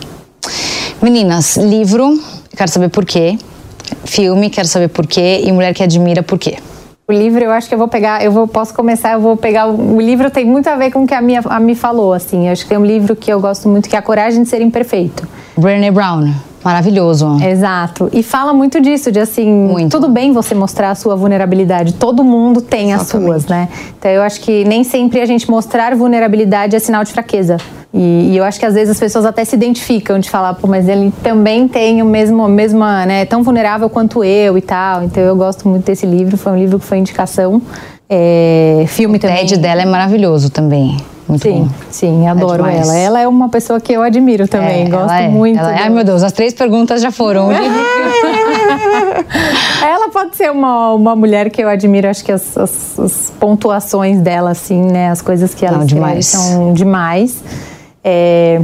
Meninas, 1.00 1.56
livro, 1.56 2.18
quero 2.56 2.70
saber 2.70 2.88
por 2.88 3.04
quê. 3.04 3.38
Filme, 4.04 4.50
quero 4.50 4.66
saber 4.66 4.88
por 4.88 5.06
quê. 5.06 5.42
E 5.44 5.52
mulher 5.52 5.72
que 5.72 5.82
admira, 5.82 6.22
por 6.22 6.38
quê? 6.38 6.58
O 7.06 7.12
livro, 7.12 7.42
eu 7.42 7.50
acho 7.50 7.68
que 7.68 7.74
eu 7.74 7.78
vou 7.78 7.88
pegar, 7.88 8.22
eu 8.22 8.30
vou, 8.30 8.46
posso 8.46 8.74
começar, 8.74 9.14
eu 9.14 9.20
vou 9.20 9.36
pegar. 9.36 9.66
O, 9.66 9.96
o 9.96 10.00
livro 10.00 10.30
tem 10.30 10.44
muito 10.44 10.68
a 10.68 10.76
ver 10.76 10.90
com 10.90 11.04
o 11.04 11.06
que 11.06 11.14
a 11.14 11.22
minha 11.22 11.40
a 11.44 11.58
me 11.58 11.74
falou, 11.74 12.12
assim. 12.12 12.46
Eu 12.46 12.52
acho 12.52 12.64
que 12.64 12.68
tem 12.68 12.76
um 12.76 12.84
livro 12.84 13.16
que 13.16 13.32
eu 13.32 13.40
gosto 13.40 13.68
muito, 13.68 13.88
que 13.88 13.96
é 13.96 13.98
A 13.98 14.02
Coragem 14.02 14.42
de 14.42 14.48
Ser 14.48 14.60
Imperfeito. 14.60 15.26
Brené 15.56 15.90
Brown. 15.90 16.34
Maravilhoso. 16.68 17.38
Exato. 17.42 18.10
E 18.12 18.22
fala 18.22 18.52
muito 18.52 18.78
disso, 18.78 19.10
de 19.10 19.18
assim, 19.18 19.50
muito. 19.50 19.90
tudo 19.90 20.06
bem 20.06 20.32
você 20.34 20.54
mostrar 20.54 20.90
a 20.90 20.94
sua 20.94 21.16
vulnerabilidade. 21.16 21.94
Todo 21.94 22.22
mundo 22.22 22.60
tem 22.60 22.92
Exatamente. 22.92 23.26
as 23.26 23.42
suas, 23.42 23.46
né? 23.46 23.68
Então 23.98 24.10
eu 24.10 24.20
acho 24.20 24.38
que 24.42 24.64
nem 24.64 24.84
sempre 24.84 25.18
a 25.22 25.24
gente 25.24 25.50
mostrar 25.50 25.96
vulnerabilidade 25.96 26.76
é 26.76 26.78
sinal 26.78 27.04
de 27.04 27.12
fraqueza. 27.12 27.56
E, 27.94 28.32
e, 28.32 28.36
eu 28.36 28.44
acho 28.44 28.60
que 28.60 28.66
às 28.66 28.74
vezes 28.74 28.90
as 28.90 29.00
pessoas 29.00 29.24
até 29.24 29.42
se 29.46 29.56
identificam 29.56 30.18
de 30.18 30.28
falar, 30.28 30.52
pô, 30.52 30.66
mas 30.66 30.86
ele 30.86 31.10
também 31.22 31.66
tem 31.66 32.02
o 32.02 32.04
mesmo, 32.04 32.46
mesma, 32.46 33.06
né, 33.06 33.24
tão 33.24 33.42
vulnerável 33.42 33.88
quanto 33.88 34.22
eu 34.22 34.58
e 34.58 34.60
tal. 34.60 35.04
Então 35.04 35.22
eu 35.22 35.34
gosto 35.34 35.66
muito 35.66 35.86
desse 35.86 36.04
livro, 36.04 36.36
foi 36.36 36.52
um 36.52 36.58
livro 36.58 36.78
que 36.78 36.84
foi 36.84 36.98
indicação. 36.98 37.62
É, 38.10 38.84
filme 38.88 39.18
o 39.18 39.20
também. 39.20 39.36
TED 39.38 39.58
dela 39.58 39.82
é 39.82 39.84
maravilhoso 39.84 40.48
também. 40.50 40.96
Muito 41.28 41.42
sim, 41.42 41.64
bom. 41.64 41.68
sim, 41.90 42.24
é 42.24 42.30
adoro 42.30 42.64
é 42.64 42.78
ela. 42.78 42.96
Ela 42.96 43.20
é 43.20 43.28
uma 43.28 43.50
pessoa 43.50 43.78
que 43.78 43.92
eu 43.92 44.00
admiro 44.00 44.48
também, 44.48 44.86
é, 44.86 44.88
gosto 44.88 45.12
é, 45.12 45.28
muito. 45.28 45.60
Ela, 45.60 45.72
é, 45.72 45.82
ai 45.82 45.90
meu 45.90 46.02
Deus, 46.02 46.22
as 46.22 46.32
três 46.32 46.54
perguntas 46.54 47.02
já 47.02 47.10
foram. 47.10 47.50
ela 49.84 50.08
pode 50.08 50.38
ser 50.38 50.50
uma, 50.50 50.94
uma 50.94 51.14
mulher 51.14 51.50
que 51.50 51.62
eu 51.62 51.68
admiro, 51.68 52.08
acho 52.08 52.24
que 52.24 52.32
as, 52.32 52.56
as, 52.56 52.98
as 52.98 53.30
pontuações 53.38 54.20
dela, 54.20 54.52
assim, 54.52 54.80
né, 54.80 55.10
as 55.10 55.20
coisas 55.20 55.54
que 55.54 55.66
ela 55.66 55.76
Não, 55.78 55.84
demais. 55.84 56.24
são 56.28 56.72
demais. 56.72 57.44
É, 58.02 58.62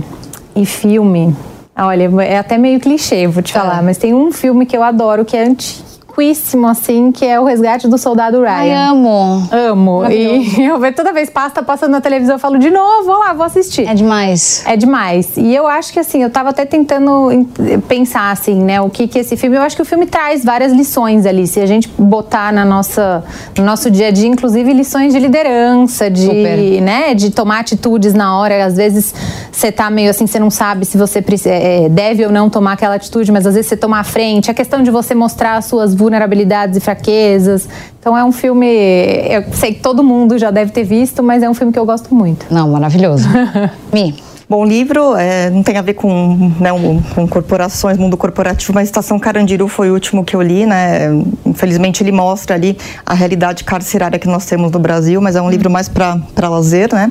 e 0.57 0.65
filme, 0.65 1.37
olha, 1.77 2.11
é 2.23 2.39
até 2.39 2.57
meio 2.57 2.81
clichê, 2.81 3.27
vou 3.27 3.43
te 3.43 3.53
falar, 3.53 3.83
mas 3.83 3.99
tem 3.99 4.15
um 4.15 4.33
filme 4.33 4.65
que 4.65 4.75
eu 4.75 4.83
adoro 4.83 5.23
que 5.23 5.37
é 5.37 5.45
antigo 5.45 5.94
antiquíssimo, 6.15 6.67
assim, 6.67 7.11
que 7.11 7.25
é 7.25 7.39
o 7.39 7.45
Resgate 7.45 7.89
do 7.89 7.99
Soldado 7.99 8.41
Ryan. 8.41 8.51
Ai, 8.51 8.73
amo. 8.73 9.49
Amo. 9.51 10.11
E 10.11 10.63
eu 10.65 10.79
vejo 10.79 10.95
toda 10.95 11.13
vez 11.13 11.29
passa 11.29 11.63
passando 11.63 11.91
na 11.91 12.01
televisão, 12.01 12.37
eu 12.37 12.39
falo 12.39 12.59
de 12.59 12.71
novo, 12.71 13.05
vou 13.05 13.19
lá, 13.19 13.33
vou 13.33 13.45
assistir. 13.45 13.87
É 13.87 13.95
demais. 13.95 14.63
É 14.67 14.77
demais. 14.77 15.37
E 15.37 15.55
eu 15.55 15.67
acho 15.67 15.93
que, 15.93 15.99
assim, 15.99 16.23
eu 16.23 16.31
tava 16.31 16.51
até 16.51 16.65
tentando 16.65 17.47
pensar, 17.89 18.31
assim, 18.31 18.63
né, 18.63 18.81
o 18.81 18.89
que 18.89 19.09
que 19.09 19.19
esse 19.19 19.37
filme... 19.37 19.57
Eu 19.57 19.63
acho 19.63 19.77
que 19.77 19.83
o 19.83 19.85
filme 19.85 20.07
traz 20.07 20.45
várias 20.45 20.73
lições 20.73 21.27
ali, 21.27 21.47
se 21.47 21.61
a 21.61 21.67
gente 21.67 21.89
botar 21.99 22.53
na 22.53 22.65
nossa, 22.65 23.25
no 23.57 23.65
nosso 23.65 23.91
dia 23.91 24.09
a 24.09 24.11
dia, 24.11 24.29
inclusive 24.29 24.73
lições 24.73 25.13
de 25.13 25.19
liderança, 25.19 26.11
de, 26.11 26.27
Super. 26.27 26.81
né, 26.81 27.15
de 27.15 27.31
tomar 27.31 27.61
atitudes 27.61 28.15
na 28.15 28.39
hora. 28.39 28.65
Às 28.65 28.77
vezes 28.77 29.15
você 29.51 29.73
tá 29.73 29.91
meio 29.91 30.11
assim, 30.11 30.27
você 30.27 30.39
não 30.39 30.51
sabe 30.51 30.85
se 30.85 30.97
você 30.97 31.25
é, 31.47 31.85
é, 31.85 31.89
deve 31.89 32.25
ou 32.25 32.33
não 32.33 32.49
tomar 32.49 32.73
aquela 32.73 32.95
atitude, 32.95 33.31
mas 33.33 33.47
às 33.47 33.55
vezes 33.55 33.69
você 33.69 33.77
toma 33.77 33.99
a 33.99 34.05
frente. 34.05 34.51
A 34.51 34.55
questão 34.55 34.83
de 34.83 34.91
você 34.91 35.15
mostrar 35.15 35.57
as 35.57 35.67
suas 35.67 35.95
vulnerabilidades 36.05 36.77
e 36.77 36.81
fraquezas. 36.81 37.69
Então 37.99 38.17
é 38.17 38.23
um 38.25 38.33
filme, 38.33 38.67
eu 38.67 39.45
sei 39.53 39.75
que 39.75 39.81
todo 39.81 40.05
mundo 40.05 40.39
já 40.39 40.51
deve 40.51 40.71
ter 40.71 40.85
visto, 40.85 41.23
mas 41.23 41.43
é 41.43 41.49
um 41.49 41.55
filme 41.55 41.73
que 41.73 41.79
eu 41.79 41.87
gosto 41.87 42.15
muito. 42.15 42.47
Não, 42.51 42.71
maravilhoso. 42.71 43.27
Mi. 43.93 44.15
Bom, 44.49 44.63
o 44.63 44.65
livro 44.65 45.17
é, 45.17 45.49
não 45.49 45.63
tem 45.63 45.79
a 45.79 45.83
ver 45.83 45.95
com, 45.95 46.53
né, 46.61 46.73
um, 46.73 47.01
com 47.01 47.27
corporações, 47.27 47.97
mundo 47.97 48.17
corporativo, 48.17 48.75
mas 48.75 48.89
Estação 48.89 49.19
Carandiru 49.19 49.69
foi 49.69 49.91
o 49.91 49.95
último 49.95 50.23
que 50.25 50.37
eu 50.37 50.43
li, 50.43 50.67
né? 50.67 51.09
Infelizmente 51.47 52.03
ele 52.03 52.13
mostra 52.13 52.55
ali 52.55 52.77
a 53.07 53.15
realidade 53.15 53.65
carcerária 53.65 54.19
que 54.19 54.29
nós 54.29 54.45
temos 54.45 54.71
no 54.71 54.79
Brasil, 54.79 55.21
mas 55.21 55.35
é 55.35 55.41
um 55.41 55.49
livro 55.49 55.71
mais 55.71 55.89
para 55.89 56.49
lazer, 56.49 56.93
né? 56.93 57.11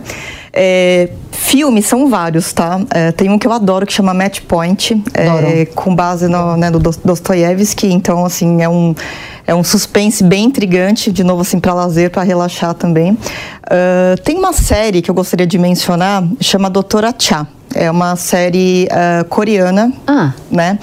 É, 0.55 1.09
filmes 1.31 1.87
são 1.87 2.07
vários, 2.07 2.53
tá? 2.53 2.79
É, 2.91 3.11
tem 3.11 3.31
um 3.31 3.39
que 3.39 3.47
eu 3.47 3.51
adoro 3.51 3.87
que 3.87 3.93
chama 3.93 4.13
Match 4.13 4.41
Point, 4.41 5.03
é, 5.15 5.65
com 5.65 5.95
base 5.95 6.27
no, 6.27 6.55
né, 6.55 6.69
do 6.69 6.77
Dostoiévski, 6.79 7.91
então 7.91 8.23
assim 8.23 8.61
é 8.61 8.69
um 8.69 8.93
é 9.45 9.53
um 9.53 9.63
suspense 9.63 10.23
bem 10.23 10.45
intrigante, 10.45 11.11
de 11.11 11.23
novo 11.23 11.41
assim 11.41 11.59
para 11.59 11.73
lazer, 11.73 12.09
para 12.09 12.23
relaxar 12.23 12.73
também. 12.73 13.11
Uh, 13.11 14.21
tem 14.23 14.37
uma 14.37 14.53
série 14.53 15.01
que 15.01 15.11
eu 15.11 15.15
gostaria 15.15 15.45
de 15.45 15.57
mencionar, 15.57 16.23
chama 16.39 16.69
Doutora 16.69 17.13
Cha. 17.17 17.45
É 17.75 17.89
uma 17.89 18.15
série 18.15 18.87
uh, 18.91 19.25
coreana, 19.25 19.91
ah. 20.07 20.33
né? 20.49 20.77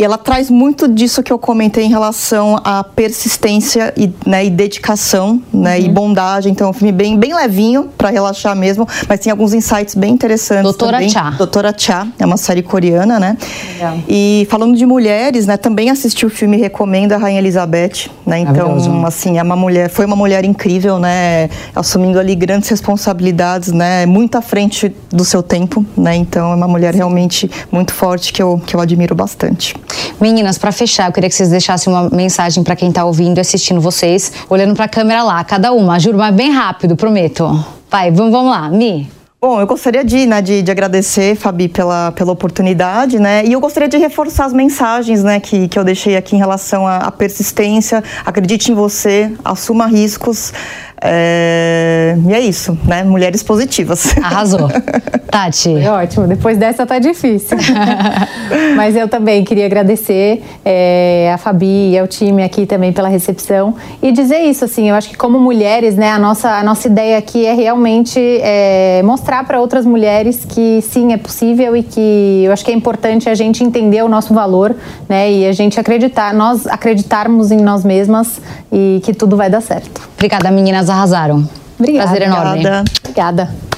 E 0.00 0.02
ela 0.02 0.16
traz 0.16 0.48
muito 0.48 0.88
disso 0.88 1.22
que 1.22 1.30
eu 1.30 1.38
comentei 1.38 1.84
em 1.84 1.90
relação 1.90 2.58
à 2.64 2.82
persistência 2.82 3.92
e, 3.94 4.10
né, 4.24 4.46
e 4.46 4.48
dedicação 4.48 5.42
né, 5.52 5.76
uhum. 5.76 5.84
e 5.84 5.88
bondade. 5.90 6.48
Então, 6.48 6.68
é 6.68 6.70
um 6.70 6.72
filme 6.72 6.90
bem, 6.90 7.18
bem 7.18 7.34
levinho 7.34 7.90
para 7.98 8.08
relaxar 8.08 8.56
mesmo, 8.56 8.88
mas 9.06 9.20
tem 9.20 9.30
alguns 9.30 9.52
insights 9.52 9.94
bem 9.94 10.14
interessantes. 10.14 10.62
Doutora 10.62 10.92
também. 10.92 11.10
Cha. 11.10 11.30
Doutora 11.32 11.74
Cha, 11.76 12.06
é 12.18 12.24
uma 12.24 12.38
série 12.38 12.62
coreana, 12.62 13.20
né? 13.20 13.36
Legal. 13.74 13.98
E 14.08 14.46
falando 14.48 14.74
de 14.74 14.86
mulheres, 14.86 15.46
né, 15.46 15.58
também 15.58 15.90
assisti 15.90 16.24
o 16.24 16.30
filme 16.30 16.56
Recomenda 16.56 17.16
a 17.16 17.18
Rainha 17.18 17.38
Elizabeth, 17.38 18.08
né? 18.24 18.38
Então, 18.38 19.04
assim, 19.04 19.36
é 19.36 19.42
uma 19.42 19.56
mulher, 19.56 19.90
foi 19.90 20.06
uma 20.06 20.16
mulher 20.16 20.46
incrível, 20.46 20.98
né? 20.98 21.50
Assumindo 21.76 22.18
ali 22.18 22.34
grandes 22.34 22.70
responsabilidades, 22.70 23.70
né? 23.70 24.06
Muito 24.06 24.38
à 24.38 24.40
frente 24.40 24.96
do 25.10 25.26
seu 25.26 25.42
tempo, 25.42 25.84
né? 25.94 26.16
Então, 26.16 26.52
é 26.52 26.54
uma 26.54 26.68
mulher 26.68 26.94
realmente 26.94 27.50
muito 27.70 27.92
forte 27.92 28.32
que 28.32 28.42
eu, 28.42 28.58
que 28.64 28.74
eu 28.74 28.80
admiro 28.80 29.14
bastante. 29.14 29.74
Meninas, 30.20 30.58
para 30.58 30.72
fechar, 30.72 31.08
eu 31.08 31.12
queria 31.12 31.28
que 31.28 31.34
vocês 31.34 31.48
deixassem 31.48 31.92
uma 31.92 32.08
mensagem 32.10 32.62
para 32.62 32.76
quem 32.76 32.92
tá 32.92 33.04
ouvindo 33.04 33.38
e 33.38 33.40
assistindo 33.40 33.80
vocês, 33.80 34.32
olhando 34.48 34.74
para 34.74 34.84
a 34.84 34.88
câmera 34.88 35.22
lá, 35.22 35.42
cada 35.44 35.72
uma, 35.72 35.98
juro, 35.98 36.18
mas 36.18 36.34
bem 36.34 36.50
rápido, 36.50 36.96
prometo. 36.96 37.64
Vai, 37.90 38.10
vamos, 38.10 38.32
vamos 38.32 38.50
lá, 38.50 38.68
Mi. 38.68 39.10
Bom, 39.42 39.58
eu 39.58 39.66
gostaria 39.66 40.04
de, 40.04 40.26
né, 40.26 40.42
de, 40.42 40.60
de, 40.60 40.70
agradecer, 40.70 41.34
Fabi, 41.34 41.66
pela, 41.66 42.12
pela 42.12 42.30
oportunidade, 42.30 43.18
né? 43.18 43.42
E 43.42 43.54
eu 43.54 43.58
gostaria 43.58 43.88
de 43.88 43.96
reforçar 43.96 44.44
as 44.44 44.52
mensagens, 44.52 45.24
né, 45.24 45.40
que, 45.40 45.66
que 45.66 45.78
eu 45.78 45.82
deixei 45.82 46.14
aqui 46.14 46.36
em 46.36 46.38
relação 46.38 46.86
à, 46.86 46.98
à 46.98 47.10
persistência. 47.10 48.04
Acredite 48.26 48.70
em 48.70 48.74
você, 48.74 49.32
assuma 49.42 49.86
riscos. 49.86 50.52
É... 51.00 52.16
E 52.28 52.34
é 52.34 52.40
isso, 52.40 52.76
né? 52.84 53.02
Mulheres 53.02 53.42
positivas. 53.42 54.16
Arrasou. 54.22 54.68
Tati. 55.30 55.70
Foi 55.70 55.86
ótimo. 55.86 56.26
Depois 56.26 56.58
dessa 56.58 56.84
tá 56.84 56.98
difícil. 56.98 57.56
Mas 58.76 58.96
eu 58.96 59.08
também 59.08 59.44
queria 59.44 59.66
agradecer 59.66 60.42
é, 60.64 61.30
a 61.32 61.38
Fabi 61.38 61.92
e 61.92 61.98
ao 61.98 62.06
time 62.06 62.42
aqui 62.42 62.66
também 62.66 62.92
pela 62.92 63.08
recepção 63.08 63.74
e 64.02 64.12
dizer 64.12 64.40
isso, 64.40 64.64
assim, 64.64 64.88
eu 64.88 64.94
acho 64.94 65.08
que 65.08 65.16
como 65.16 65.38
mulheres, 65.38 65.94
né, 65.96 66.10
a 66.10 66.18
nossa, 66.18 66.50
a 66.50 66.64
nossa 66.64 66.88
ideia 66.88 67.16
aqui 67.18 67.46
é 67.46 67.54
realmente 67.54 68.18
é, 68.42 69.02
mostrar 69.04 69.44
para 69.44 69.60
outras 69.60 69.86
mulheres 69.86 70.44
que 70.44 70.80
sim, 70.82 71.12
é 71.12 71.16
possível 71.16 71.76
e 71.76 71.82
que 71.82 72.42
eu 72.44 72.52
acho 72.52 72.64
que 72.64 72.70
é 72.70 72.74
importante 72.74 73.28
a 73.28 73.34
gente 73.34 73.62
entender 73.62 74.02
o 74.02 74.08
nosso 74.08 74.34
valor, 74.34 74.74
né, 75.08 75.30
e 75.30 75.46
a 75.46 75.52
gente 75.52 75.78
acreditar, 75.78 76.34
nós 76.34 76.66
acreditarmos 76.66 77.50
em 77.50 77.58
nós 77.58 77.84
mesmas 77.84 78.40
e 78.72 79.00
que 79.04 79.14
tudo 79.14 79.36
vai 79.36 79.48
dar 79.48 79.60
certo. 79.60 80.08
Obrigada, 80.14 80.50
meninas, 80.50 80.89
arrasaram. 80.90 81.48
Obrigada. 81.78 82.08
Prazer 82.08 82.26
enorme. 82.26 82.50
Obrigada. 82.50 82.84
Obrigada. 83.02 83.70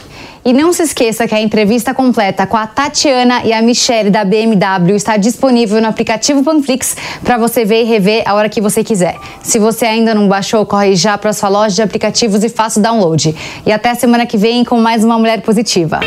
E 0.45 0.53
não 0.53 0.73
se 0.73 0.83
esqueça 0.83 1.29
que 1.29 1.35
a 1.37 1.41
entrevista 1.41 1.95
completa 1.95 2.49
com 2.49 2.57
a 2.57 2.67
Tatiana 2.67 3.43
e 3.45 3.53
a 3.53 3.63
Michelle 3.63 4.11
da 4.11 4.25
BMW 4.25 4.97
está 4.97 5.17
disponível 5.17 5.81
no 5.81 5.87
aplicativo 5.87 6.43
Panflix 6.43 6.97
para 7.23 7.39
você 7.39 7.65
ver 7.65 7.83
e 7.83 7.85
rever 7.85 8.25
a 8.27 8.35
hora 8.35 8.49
que 8.49 8.61
você 8.61 8.83
quiser. 8.83 9.17
Se 9.41 9.61
você 9.61 9.87
ainda 9.87 10.13
não 10.17 10.27
baixou, 10.27 10.67
corre 10.67 10.97
já 10.97 11.17
para 11.17 11.33
sua 11.33 11.49
loja 11.49 11.77
de 11.77 11.83
aplicativos 11.83 12.43
e 12.43 12.49
faça 12.49 12.81
o 12.81 12.83
download. 12.83 13.37
E 13.65 13.71
até 13.71 13.95
semana 13.95 14.27
que 14.27 14.37
vem 14.37 14.65
com 14.65 14.81
mais 14.81 15.05
uma 15.05 15.17
Mulher 15.17 15.43
Positiva. 15.43 16.01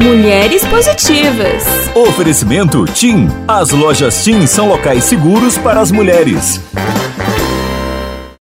Mulheres 0.00 0.64
Positivas. 0.66 1.81
Oferecimento 1.94 2.86
TIM. 2.86 3.28
As 3.46 3.70
lojas 3.70 4.24
TIM 4.24 4.46
são 4.46 4.66
locais 4.66 5.04
seguros 5.04 5.58
para 5.58 5.78
as 5.78 5.92
mulheres. 5.92 6.58